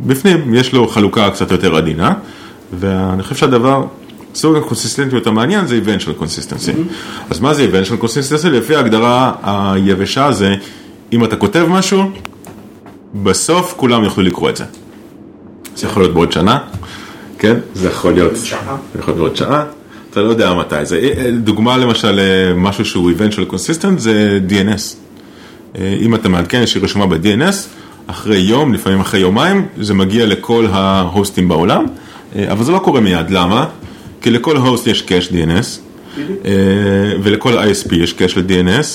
בפנים 0.00 0.54
יש 0.54 0.72
לו 0.72 0.88
חלוקה 0.88 1.30
קצת 1.30 1.50
יותר 1.50 1.76
עדינה, 1.76 2.12
ואני 2.72 3.22
חושב 3.22 3.34
שהדבר, 3.34 3.84
סוג 4.34 4.56
הקונסיסטנטיות 4.56 5.26
המעניין 5.26 5.66
זה 5.66 5.80
eventual 5.84 6.22
consistency. 6.22 6.68
Mm-hmm. 6.68 7.30
אז 7.30 7.40
מה 7.40 7.54
זה 7.54 7.66
eventual 7.72 8.04
consistency? 8.04 8.48
לפי 8.48 8.76
ההגדרה 8.76 9.32
היבשה 9.42 10.32
זה, 10.32 10.54
אם 11.12 11.24
אתה 11.24 11.36
כותב 11.36 11.66
משהו, 11.68 12.10
בסוף 13.14 13.74
כולם 13.76 14.04
יוכלו 14.04 14.24
לקרוא 14.24 14.50
את 14.50 14.56
זה. 14.56 14.64
זה 15.76 15.86
יכול 15.86 16.02
להיות 16.02 16.14
בעוד 16.14 16.32
שנה, 16.32 16.58
כן? 17.38 17.56
זה 17.74 17.88
יכול 17.88 18.12
להיות... 18.12 18.36
שעה. 18.36 18.76
זה 18.92 18.98
יכול 18.98 19.14
להיות 19.14 19.18
בעוד 19.18 19.36
שעה. 19.36 19.64
אתה 20.10 20.20
לא 20.20 20.28
יודע 20.28 20.54
מתי 20.54 20.84
זה. 20.84 20.98
אה, 20.98 21.30
דוגמה 21.30 21.76
למשל, 21.76 22.18
אה, 22.18 22.54
משהו 22.54 22.84
שהוא 22.84 23.10
eventual 23.10 23.52
consistent 23.52 23.98
זה 23.98 24.38
DNS. 24.48 24.96
אה, 25.78 25.96
אם 26.00 26.14
אתה 26.14 26.28
מעדכן 26.28 26.66
שהיא 26.66 26.82
רשומה 26.82 27.06
ב-DNS, 27.06 27.54
אחרי 28.06 28.38
יום, 28.38 28.74
לפעמים 28.74 29.00
אחרי 29.00 29.20
יומיים, 29.20 29.66
זה 29.80 29.94
מגיע 29.94 30.26
לכל 30.26 30.66
ההוסטים 30.70 31.48
בעולם, 31.48 31.84
אבל 32.52 32.64
זה 32.64 32.72
לא 32.72 32.78
קורה 32.78 33.00
מיד. 33.00 33.30
למה? 33.30 33.66
כי 34.20 34.30
לכל 34.30 34.56
הוסט 34.56 34.86
יש 34.86 35.02
קאש 35.02 35.28
DNS, 35.28 35.80
ולכל 37.22 37.58
ISP 37.58 37.94
יש 37.94 38.12
קאש 38.12 38.36
ל-DNS. 38.38 38.86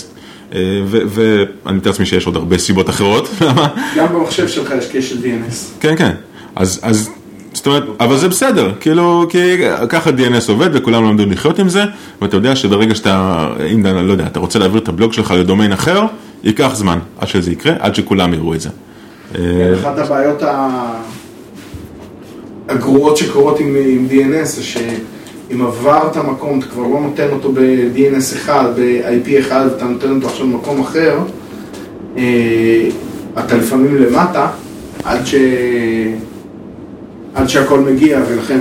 ואני 1.07 1.77
מתאר 1.77 1.91
לעצמי 1.91 2.05
שיש 2.05 2.25
עוד 2.25 2.35
הרבה 2.35 2.57
סיבות 2.57 2.89
אחרות, 2.89 3.29
למה? 3.41 3.67
גם 3.97 4.07
במחשב 4.13 4.47
שלך 4.47 4.73
יש 4.79 4.87
קאש 4.91 5.09
של 5.09 5.15
DNS. 5.17 5.55
כן, 5.79 5.95
כן. 5.97 6.11
אז, 6.55 6.79
אז 6.83 7.09
זאת 7.53 7.67
אומרת, 7.67 7.83
אבל 7.99 8.17
זה 8.17 8.29
בסדר, 8.29 8.71
כאילו, 8.79 9.25
כי 9.29 9.37
ככה 9.89 10.09
DNS 10.09 10.49
עובד 10.49 10.69
וכולם 10.73 11.03
למדו 11.03 11.25
לחיות 11.25 11.59
עם 11.59 11.69
זה, 11.69 11.83
ואתה 12.21 12.37
יודע 12.37 12.55
שברגע 12.55 12.95
שאתה, 12.95 13.47
אם 13.71 13.81
אתה, 13.81 13.93
לא 13.93 14.11
יודע, 14.11 14.25
אתה 14.25 14.39
רוצה 14.39 14.59
להעביר 14.59 14.81
את 14.81 14.87
הבלוג 14.89 15.13
שלך 15.13 15.31
לדומיין 15.31 15.71
אחר, 15.71 16.03
ייקח 16.43 16.71
זמן 16.73 16.99
עד 17.19 17.27
שזה 17.27 17.51
יקרה, 17.51 17.73
עד 17.79 17.95
שכולם 17.95 18.33
יראו 18.33 18.53
את 18.53 18.61
זה. 18.61 18.69
אחת 19.81 19.97
הבעיות 19.97 20.43
ה- 20.43 20.93
הגרועות 22.69 23.17
שקורות 23.17 23.59
עם, 23.59 23.75
עם 23.85 24.07
DNS 24.11 24.45
זה 24.45 24.63
שאם 24.63 25.61
עברת 25.61 26.17
מקום, 26.17 26.59
אתה 26.59 26.67
כבר 26.67 26.83
לא 26.83 26.99
נותן 27.01 27.27
אותו 27.31 27.51
ב-DNS 27.51 28.35
אחד, 28.35 28.63
ב-IP 28.77 29.39
אחד, 29.39 29.65
ואתה 29.71 29.85
נותן 29.85 30.11
אותו 30.15 30.27
עכשיו 30.27 30.47
במקום 30.47 30.81
אחר, 30.81 31.19
אה, 32.17 32.89
אתה 33.39 33.57
לפעמים 33.57 33.95
למטה, 33.95 34.47
עד, 35.03 35.25
ש... 35.25 35.35
עד 37.35 37.49
שהכל 37.49 37.79
מגיע, 37.79 38.19
ולכן 38.29 38.59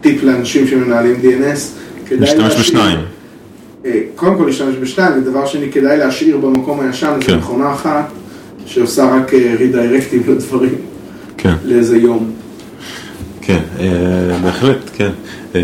טיפ 0.00 0.22
לאנשים 0.22 0.66
שמנהלים 0.66 1.14
DNS, 1.22 1.60
כדאי 2.06 2.20
להשאיר- 2.38 2.60
בשניים. 2.60 2.98
אה, 3.84 4.00
קודם 4.16 4.36
כל 4.38 4.44
להשתמש 4.44 4.74
בשתיים, 4.80 5.12
ודבר 5.18 5.46
שני, 5.46 5.72
כדאי 5.72 5.98
להשאיר 5.98 6.36
במקום 6.36 6.80
הישן 6.80 7.12
כן. 7.20 7.32
איזו 7.32 7.38
מכונה 7.40 7.72
אחת 7.72 8.08
שעושה 8.66 9.04
רק 9.16 9.34
אה, 9.34 9.54
רידיירקטים 9.58 10.22
לדברים 10.28 10.74
כן. 11.36 11.54
לאיזה 11.64 11.96
יום. 11.96 12.30
כן, 13.42 13.60
אה, 13.80 14.38
בהחלט, 14.42 14.90
כן. 14.96 15.10
אה, 15.54 15.60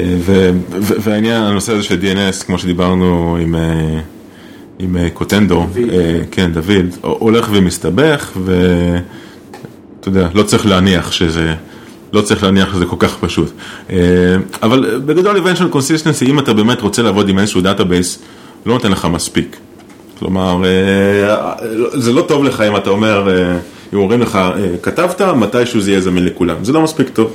והעניין, 1.01 1.43
הנושא 1.43 1.73
הזה 1.73 1.83
של 1.83 1.99
DNS, 2.01 2.45
כמו 2.47 2.59
שדיברנו 2.59 3.37
עם, 3.41 3.55
אה, 3.55 4.01
עם 4.79 4.97
Cotendo, 5.15 5.67
דוד. 5.75 5.91
כן, 6.31 6.53
דוד, 6.53 6.87
הולך 7.01 7.49
ומסתבך, 7.53 8.33
ואתה 8.45 10.09
יודע, 10.09 10.29
לא 10.35 10.43
צריך 10.43 10.67
להניח 10.67 11.13
שזה, 11.13 11.55
לא 12.13 12.21
צריך 12.21 12.43
להניח 12.43 12.75
שזה 12.75 12.85
כל 12.85 12.97
כך 12.99 13.17
פשוט. 13.21 13.53
אבל 14.63 15.01
בגדול, 15.07 15.37
eventual 15.37 15.75
consistency, 15.75 16.27
אם 16.27 16.39
אתה 16.39 16.53
באמת 16.53 16.81
רוצה 16.81 17.03
לעבוד 17.03 17.29
עם 17.29 17.39
איזשהו 17.39 17.61
database, 17.61 18.19
לא 18.67 18.75
נותן 18.75 18.93
לך 18.93 19.05
מספיק. 19.05 19.57
כלומר, 20.19 20.63
אה, 20.65 21.53
זה 21.93 22.13
לא 22.13 22.23
טוב 22.23 22.45
לך 22.45 22.61
אם 22.61 22.77
אתה 22.77 22.91
אומר, 22.91 23.29
אם 23.95 23.99
אומרים 23.99 24.21
לך, 24.21 24.37
אה, 24.37 24.53
כתבת, 24.83 25.21
מתישהו 25.21 25.81
זה 25.81 25.91
יהיה 25.91 26.01
זמין 26.01 26.25
לכולם. 26.25 26.65
זה 26.65 26.73
לא 26.73 26.83
מספיק 26.83 27.09
טוב. 27.09 27.31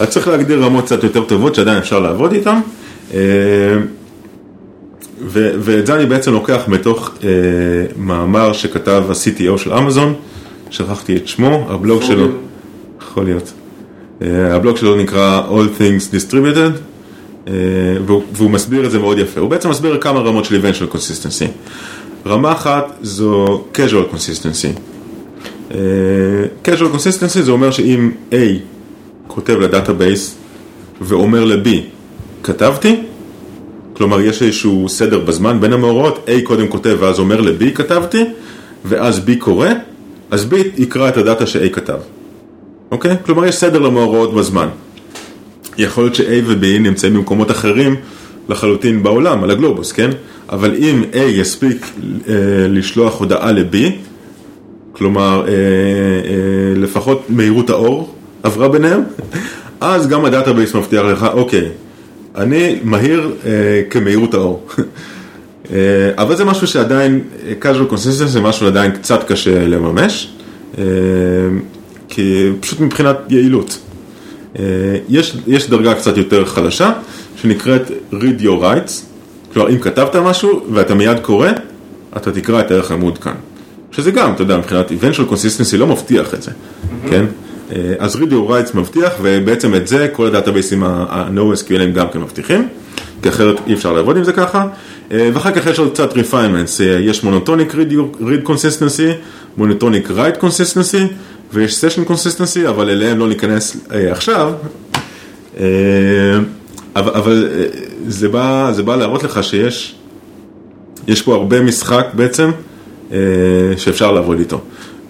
אז 0.00 0.08
צריך 0.08 0.28
להגדיר 0.28 0.64
רמות 0.64 0.84
קצת 0.84 1.04
יותר 1.04 1.24
טובות 1.24 1.54
שעדיין 1.54 1.78
אפשר 1.78 2.00
לעבוד 2.00 2.32
איתן. 2.32 2.60
אה, 3.14 3.18
ו- 5.26 5.52
ואת 5.58 5.86
זה 5.86 5.94
אני 5.94 6.06
בעצם 6.06 6.32
לוקח 6.32 6.62
מתוך 6.68 7.10
אה, 7.24 7.28
מאמר 7.96 8.52
שכתב 8.52 9.04
ה-CTO 9.08 9.58
של 9.58 9.72
אמזון, 9.72 10.14
שכחתי 10.70 11.16
את 11.16 11.28
שמו, 11.28 11.66
הבלוג 11.68 12.02
שלו. 12.02 12.26
יכול 13.02 13.24
להיות. 13.24 13.52
אה, 14.22 14.54
הבלוג 14.54 14.76
שלו 14.76 14.96
נקרא 14.96 15.42
All 15.48 15.80
Things 15.80 16.14
Distributed, 16.14 16.78
אה, 17.48 17.52
והוא, 18.06 18.22
והוא 18.32 18.50
מסביר 18.50 18.86
את 18.86 18.90
זה 18.90 18.98
מאוד 18.98 19.18
יפה. 19.18 19.40
הוא 19.40 19.50
בעצם 19.50 19.70
מסביר 19.70 19.98
כמה 20.00 20.20
רמות 20.20 20.44
של 20.44 20.60
eventual 20.60 20.94
consistency. 20.94 21.48
רמה 22.26 22.52
אחת 22.52 22.98
זו 23.02 23.64
casual 23.74 24.14
consistency. 24.14 24.93
אה, 25.70 25.76
casual 26.64 26.94
consistency 26.94 27.40
זה 27.42 27.50
אומר 27.50 27.70
שאם 27.70 28.10
A 28.30 28.34
כותב 29.26 29.58
ל 29.58 29.66
database 29.66 30.34
ואומר 31.00 31.44
ל-B, 31.44 31.68
כתבתי, 32.42 33.02
כלומר 33.92 34.20
יש 34.20 34.42
איזשהו 34.42 34.88
סדר 34.88 35.20
בזמן 35.20 35.60
בין 35.60 35.72
המאורעות, 35.72 36.28
A 36.28 36.46
קודם 36.46 36.68
כותב 36.68 36.96
ואז 37.00 37.18
אומר 37.18 37.40
ל-B 37.40 37.70
כתבתי, 37.74 38.24
ואז 38.84 39.20
B 39.26 39.30
קורא, 39.38 39.68
אז 40.30 40.46
B 40.52 40.54
יקרא 40.76 41.08
את 41.08 41.16
הדאטה 41.16 41.46
ש-A 41.46 41.68
כתב. 41.72 41.98
אוקיי? 42.90 43.16
כלומר 43.24 43.44
יש 43.44 43.54
סדר 43.54 43.78
למאורעות 43.78 44.34
בזמן. 44.34 44.68
יכול 45.78 46.04
להיות 46.04 46.14
ש-A 46.14 46.44
ו-B 46.44 46.66
נמצאים 46.80 47.14
במקומות 47.14 47.50
אחרים 47.50 47.96
לחלוטין 48.48 49.02
בעולם, 49.02 49.44
על 49.44 49.50
הגלובוס, 49.50 49.92
כן? 49.92 50.10
אבל 50.48 50.74
אם 50.78 51.02
A 51.12 51.16
יספיק 51.16 51.86
אה, 52.28 52.34
לשלוח 52.68 53.20
הודעה 53.20 53.52
ל-B, 53.52 53.76
כלומר 54.96 55.44
אה, 55.48 55.52
אה, 55.52 55.56
לפחות 56.76 57.22
מהירות 57.28 57.70
האור 57.70 58.14
עברה 58.42 58.68
ביניהם, 58.68 59.00
אז 59.80 60.08
גם 60.08 60.24
ה 60.24 60.30
database 60.30 60.74
מבטיח 60.74 61.02
לך, 61.02 61.26
אוקיי, 61.32 61.68
אני 62.36 62.78
מהיר 62.82 63.32
אה, 63.46 63.50
כמהירות 63.90 64.34
האור. 64.34 64.66
אה, 65.72 65.76
אבל 66.18 66.36
זה 66.36 66.44
משהו 66.44 66.66
שעדיין, 66.66 67.20
אה, 67.46 67.52
causal 67.62 67.92
consistency 67.92 68.26
זה 68.26 68.40
משהו 68.40 68.66
עדיין 68.66 68.92
קצת 68.92 69.24
קשה 69.28 69.66
לממש, 69.66 70.28
אה, 70.78 70.84
כי 72.08 72.50
פשוט 72.60 72.80
מבחינת 72.80 73.16
יעילות. 73.28 73.78
אה, 74.58 74.64
יש, 75.08 75.36
יש 75.46 75.70
דרגה 75.70 75.94
קצת 75.94 76.16
יותר 76.16 76.44
חלשה, 76.44 76.92
שנקראת 77.36 77.90
read 78.12 78.42
your 78.42 78.62
writes, 78.62 78.92
כלומר 79.52 79.70
אם 79.70 79.78
כתבת 79.78 80.16
משהו 80.16 80.66
ואתה 80.72 80.94
מיד 80.94 81.18
קורא, 81.18 81.48
אתה 82.16 82.32
תקרא 82.32 82.60
את 82.60 82.70
הערך 82.70 82.90
המעודכן. 82.90 83.53
שזה 83.96 84.10
גם, 84.10 84.32
אתה 84.32 84.42
יודע, 84.42 84.56
מבחינת 84.56 84.90
eventual 84.90 85.32
consistency 85.32 85.76
לא 85.76 85.86
מבטיח 85.86 86.34
את 86.34 86.42
זה, 86.42 86.50
כן? 87.10 87.24
אה, 87.72 87.94
אז 87.98 88.16
read 88.16 88.30
your 88.30 88.50
rights 88.50 88.76
מבטיח, 88.76 89.12
ובעצם 89.22 89.74
את 89.74 89.88
זה 89.88 90.08
כל 90.12 90.26
הדאטאבייסים 90.26 90.82
ה-NoSQL 90.84 91.90
גם 91.94 92.06
כן 92.12 92.20
מבטיחים, 92.20 92.68
כי 93.22 93.28
אחרת 93.28 93.56
אי 93.66 93.74
אפשר 93.74 93.92
לעבוד 93.92 94.16
עם 94.16 94.24
זה 94.24 94.32
ככה. 94.32 94.66
אה, 95.12 95.30
ואחר 95.34 95.52
כך 95.52 95.66
יש 95.66 95.78
עוד 95.78 95.92
קצת 95.92 96.12
refinements, 96.12 96.80
אה, 96.80 96.98
יש 97.00 97.24
monotonic 97.24 97.74
read, 97.74 98.48
consistency, 98.48 99.12
monotonic 99.58 100.08
write 100.08 100.40
consistency, 100.40 101.12
ויש 101.52 101.84
session 101.84 102.10
consistency, 102.10 102.68
אבל 102.68 102.90
אליהם 102.90 103.18
לא 103.18 103.28
ניכנס 103.28 103.76
עכשיו. 103.90 104.52
אבל, 106.96 107.14
אבל 107.14 107.48
זה, 108.08 108.28
בא, 108.28 108.70
זה 108.72 108.82
בא 108.82 108.96
להראות 108.96 109.22
לך 109.22 109.44
שיש 109.44 109.94
יש 111.08 111.22
פה 111.22 111.34
הרבה 111.34 111.60
משחק 111.60 112.06
בעצם 112.12 112.50
שאפשר 113.76 114.12
לעבוד 114.12 114.38
איתו. 114.38 114.60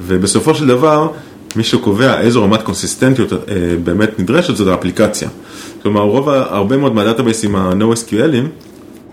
ובסופו 0.06 0.54
של 0.54 0.66
דבר, 0.66 1.08
מי 1.56 1.64
שקובע 1.64 2.20
איזו 2.20 2.42
רמת 2.42 2.62
קונסיסטנטיות 2.62 3.32
אה, 3.32 3.36
באמת 3.84 4.18
נדרשת 4.18 4.56
זאת 4.56 4.68
האפליקציה. 4.68 5.28
כלומר, 5.82 6.00
רוב, 6.00 6.28
הרבה 6.28 6.76
מאוד 6.76 6.94
מהדאטאבייסים 6.94 7.56
ה-NoSQLים 7.56 8.46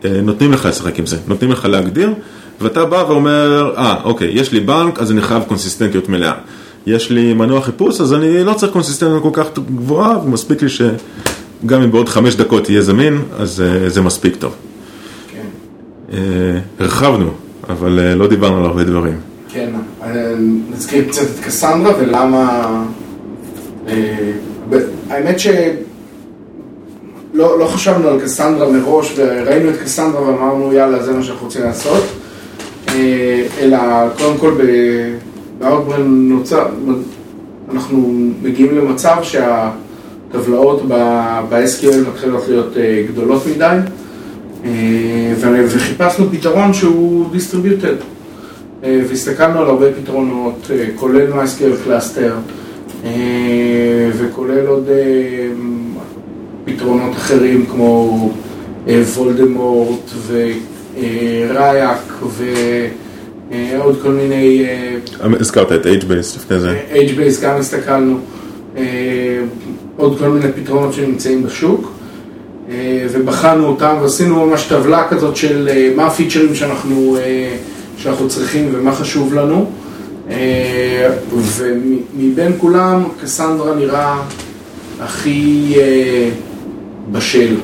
אה, 0.05 0.21
נותנים 0.23 0.51
לך 0.51 0.65
לשחק 0.65 0.99
עם 0.99 1.05
זה, 1.05 1.17
נותנים 1.27 1.51
לך 1.51 1.65
להגדיר, 1.65 2.13
ואתה 2.61 2.85
בא 2.85 3.03
ואומר, 3.07 3.73
אה, 3.77 3.95
אוקיי, 4.03 4.29
יש 4.33 4.51
לי 4.51 4.59
בנק, 4.59 4.99
אז 4.99 5.11
אני 5.11 5.21
חייב 5.21 5.43
קונסיסטנטיות 5.43 6.09
מלאה. 6.09 6.33
יש 6.85 7.09
לי 7.09 7.33
מנוע 7.33 7.61
חיפוש, 7.61 8.01
אז 8.01 8.13
אני 8.13 8.43
לא 8.43 8.53
צריך 8.53 8.71
קונסיסטנטיות 8.71 9.23
כל 9.23 9.29
כך 9.33 9.47
גבוהה, 9.75 10.17
ומספיק 10.25 10.61
לי 10.61 10.69
שגם 10.69 11.81
אם 11.81 11.91
בעוד 11.91 12.09
חמש 12.09 12.35
דקות 12.35 12.69
יהיה 12.69 12.81
זמין, 12.81 13.21
אז 13.37 13.61
אה, 13.61 13.89
זה 13.89 14.01
מספיק 14.01 14.35
טוב. 14.35 14.55
כן. 15.31 15.45
אה, 16.13 16.59
הרחבנו, 16.79 17.31
אבל 17.69 17.99
אה, 17.99 18.15
לא 18.15 18.27
דיברנו 18.27 18.57
על 18.57 18.65
הרבה 18.65 18.83
דברים. 18.83 19.17
כן, 19.53 19.69
אה, 20.03 20.33
נזכיר 20.71 21.07
קצת 21.07 21.21
את 21.21 21.45
קסנדרה 21.45 21.93
ולמה... 21.99 22.83
אה, 23.87 24.31
האמת 25.09 25.39
שלא 25.39 25.59
לא 27.59 27.65
חשבנו 27.65 28.07
על 28.07 28.21
קסנדרה 28.21 28.71
מראש 28.71 29.13
וראינו 29.17 29.69
את 29.69 29.75
קסנדרה 29.83 30.21
ואמרנו 30.21 30.73
יאללה 30.73 31.03
זה 31.03 31.13
מה 31.13 31.23
שאנחנו 31.23 31.45
רוצים 31.45 31.61
לעשות 31.63 32.03
אלא 33.59 33.77
קודם 34.17 34.37
כל 34.37 34.51
ב- 34.57 35.15
ב 35.59 35.67
Outbrain 35.67 36.29
נוצר, 36.29 36.65
אנחנו 37.73 38.29
מגיעים 38.41 38.77
למצב 38.77 39.15
שהטבלאות 39.21 40.81
ב-SQL 41.49 42.09
מתחילות 42.09 42.47
להיות 42.47 42.73
גדולות 43.07 43.43
מדי 43.47 43.77
וחיפשנו 45.67 46.25
פתרון 46.31 46.73
שהוא 46.73 47.25
distributed 47.33 48.03
אה, 48.83 49.01
והסתכלנו 49.09 49.59
על 49.59 49.67
הרבה 49.67 49.85
פתרונות, 50.01 50.71
אה, 50.71 50.85
כולל 50.95 51.33
MySQL 51.33 51.83
Cluster 51.83 52.33
וכולל 54.17 54.67
עוד 54.67 54.89
אה, 54.89 55.47
פתרונות 56.65 57.15
אחרים 57.15 57.65
כמו 57.65 58.29
אה, 58.87 59.01
Voldemort 59.15 60.11
ו 60.27 60.64
Riak 60.64 62.13
ועוד 62.27 64.01
כל 64.01 64.11
מיני, 64.11 64.65
אה, 64.65 64.97
הזכרת 65.39 65.71
את 65.71 65.85
HBase 65.85 66.37
לפני 66.37 66.59
זה. 66.59 66.79
HBase 66.93 67.41
גם 67.43 67.57
הסתכלנו, 67.57 68.17
אה, 68.77 68.83
עוד 69.97 70.19
כל 70.19 70.29
מיני 70.29 70.51
פתרונות 70.51 70.93
שנמצאים 70.93 71.43
בשוק 71.43 71.81
אה, 71.81 72.00
ובחנו 73.11 73.65
אותם 73.65 73.95
ועשינו 74.01 74.45
ממש 74.45 74.63
טבלה 74.63 75.07
כזאת 75.07 75.35
של 75.35 75.69
אה, 75.71 75.91
מה 75.95 76.05
הפיצ'רים 76.07 76.55
שאנחנו, 76.55 77.17
אה, 77.17 77.55
שאנחנו 77.97 78.27
צריכים 78.27 78.69
ומה 78.71 78.95
חשוב 78.95 79.33
לנו 79.33 79.71
אה, 80.29 81.09
ומבין 81.33 82.51
כולם 82.57 83.03
קסנדרה 83.23 83.75
נראה 83.75 84.21
הכי 84.99 85.73
אה, 85.77 86.29
בשל, 87.11 87.55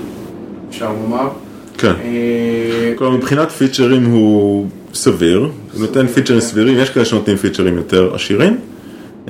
אפשר 0.70 0.92
לומר. 1.04 1.30
כן. 1.78 1.94
אה, 2.04 2.94
כלומר, 2.96 3.18
מבחינת 3.18 3.52
פיצ'רים 3.52 4.06
הוא 4.06 4.66
סביר, 4.94 5.40
הוא 5.40 5.82
נותן 5.82 6.08
פיצ'רים 6.08 6.40
סבירים, 6.40 6.78
יש 6.80 6.90
כאלה 6.90 7.06
שנותנים 7.06 7.38
פיצ'רים 7.38 7.78
יותר 7.78 8.16
עשירים, 8.16 8.58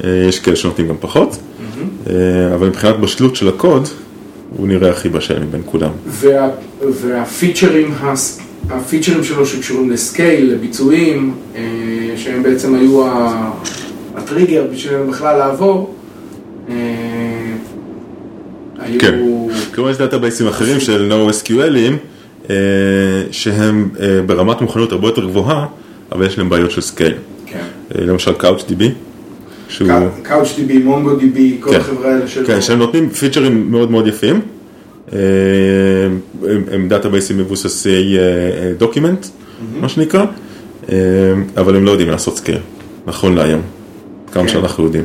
אה, 0.04 0.10
יש 0.30 0.40
כאלה 0.40 0.56
שנותנים 0.56 0.88
גם 0.88 0.96
פחות, 1.00 1.38
אה, 2.10 2.14
אבל 2.56 2.68
מבחינת 2.68 3.00
בשלות 3.00 3.36
של 3.36 3.48
הקוד, 3.48 3.88
הוא 4.56 4.68
נראה 4.68 4.90
הכי 4.90 5.10
בשל 5.10 5.40
מבין 5.40 5.62
כולם. 5.66 5.92
וה, 6.06 6.50
והפיצ'רים, 6.82 7.92
הס- 8.02 8.40
הפיצ'רים 8.70 9.24
שלו 9.24 9.46
שקשורים 9.46 9.90
ל 9.90 9.99
scale, 9.99 10.54
לביצועים, 10.54 11.34
אה, 11.56 11.62
שהם 12.18 12.44
בעצם 12.44 12.76
היו 12.76 13.06
ה- 13.08 13.52
הטריגר 14.16 14.66
בשבילנו 14.74 15.12
בכלל 15.12 15.38
לעבור, 15.38 15.96
אה, 16.70 16.76
היו... 18.80 19.00
כן. 19.02 19.20
כלומר 19.76 19.90
יש 19.90 19.98
דאטאבייסים 19.98 20.48
אחרים 20.48 20.80
של 20.80 21.12
NoSQLים, 21.12 21.94
אה, 22.50 22.56
שהם 23.32 23.90
אה, 24.00 24.22
ברמת 24.26 24.62
מוכנות 24.62 24.92
הרבה 24.92 25.08
יותר 25.08 25.26
גבוהה, 25.26 25.66
אבל 26.12 26.26
יש 26.26 26.38
להם 26.38 26.50
בעיות 26.50 26.72
של 26.72 26.82
scale. 26.82 27.14
כן. 27.46 27.64
למשל 27.96 28.32
CouchDB, 28.32 28.84
שהוא... 29.70 29.90
CouchDB, 30.26 30.72
MongoDB, 30.86 31.40
כל 31.60 31.70
כן. 31.70 31.80
החברה 31.80 32.14
האלה 32.14 32.28
של... 32.28 32.48
כן, 32.48 32.62
שהם 32.62 32.80
נותנים 32.80 33.10
פיצ'רים 33.10 33.72
מאוד 33.72 33.92
מאוד 33.92 34.08
יפים. 34.08 34.42
אה, 35.14 35.20
הם, 36.72 36.88
דאטאבייסים 36.88 37.38
מבוססי 37.38 38.18
document, 38.78 39.26
מה 39.80 39.90
שנקרא, 39.90 40.26
אה, 40.90 40.96
אבל 41.58 41.76
הם 41.76 41.86
לא 41.86 41.92
יודעים 41.92 42.10
לעשות 42.10 42.38
scale, 42.38 42.60
נכון 43.06 43.36
להיום, 43.36 43.62
כמה 44.32 44.44
כן. 44.44 44.50
שאנחנו 44.50 44.84
יודעים. 44.84 45.04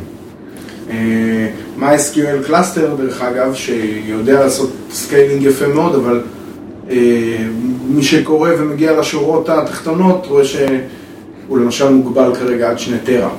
אה, 0.90 1.48
MySQL 1.78 2.46
Cluster 2.46 2.94
דרך 2.94 3.22
אגב, 3.22 3.54
שיודע 3.54 4.40
לעשות 4.40 4.72
scaling 4.92 5.42
יפה 5.42 5.66
מאוד, 5.66 5.94
אבל 5.94 6.20
אה, 6.90 7.46
מי 7.88 8.02
שקורא 8.02 8.50
ומגיע 8.58 9.00
לשורות 9.00 9.48
התחתונות 9.48 10.26
רואה 10.26 10.44
שהוא 10.44 11.58
למשל 11.58 11.88
מוגבל 11.88 12.34
כרגע 12.34 12.70
עד 12.70 12.78
שני 12.78 12.98
טרה. 13.04 13.30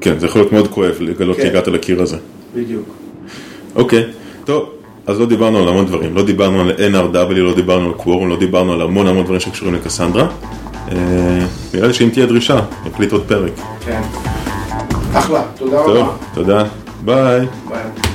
כן, 0.00 0.18
זה 0.18 0.26
יכול 0.26 0.40
להיות 0.40 0.52
מאוד 0.52 0.68
כואב 0.68 0.94
לגלות 1.00 1.36
כן. 1.36 1.42
שהגעת 1.42 1.68
לקיר 1.68 2.02
הזה. 2.02 2.16
בדיוק. 2.56 2.88
אוקיי, 3.74 4.04
טוב, 4.44 4.68
אז 5.06 5.20
לא 5.20 5.26
דיברנו 5.26 5.58
על 5.58 5.68
המון 5.68 5.86
דברים, 5.86 6.14
לא 6.14 6.24
דיברנו 6.24 6.60
על 6.60 6.70
NRW, 6.70 7.34
לא 7.34 7.54
דיברנו 7.54 7.86
על 7.88 7.94
קוורום, 7.94 8.28
לא 8.28 8.38
דיברנו 8.38 8.72
על 8.72 8.82
המון 8.82 9.06
המון 9.06 9.24
דברים 9.24 9.40
שקשורים 9.40 9.74
לקסנדרה. 9.74 10.28
אה, 10.92 10.96
נראה 11.74 11.86
לי 11.86 11.94
שאם 11.94 12.08
תהיה 12.08 12.26
דרישה, 12.26 12.60
נקליט 12.86 13.12
עוד 13.12 13.22
פרק. 13.26 13.52
כן. 13.84 14.02
אחלה, 15.14 15.42
תודה 15.56 15.76
טוב, 15.76 15.96
רבה. 15.96 16.12
תודה, 16.34 16.64
ביי. 17.04 17.40
ביי. 17.68 18.11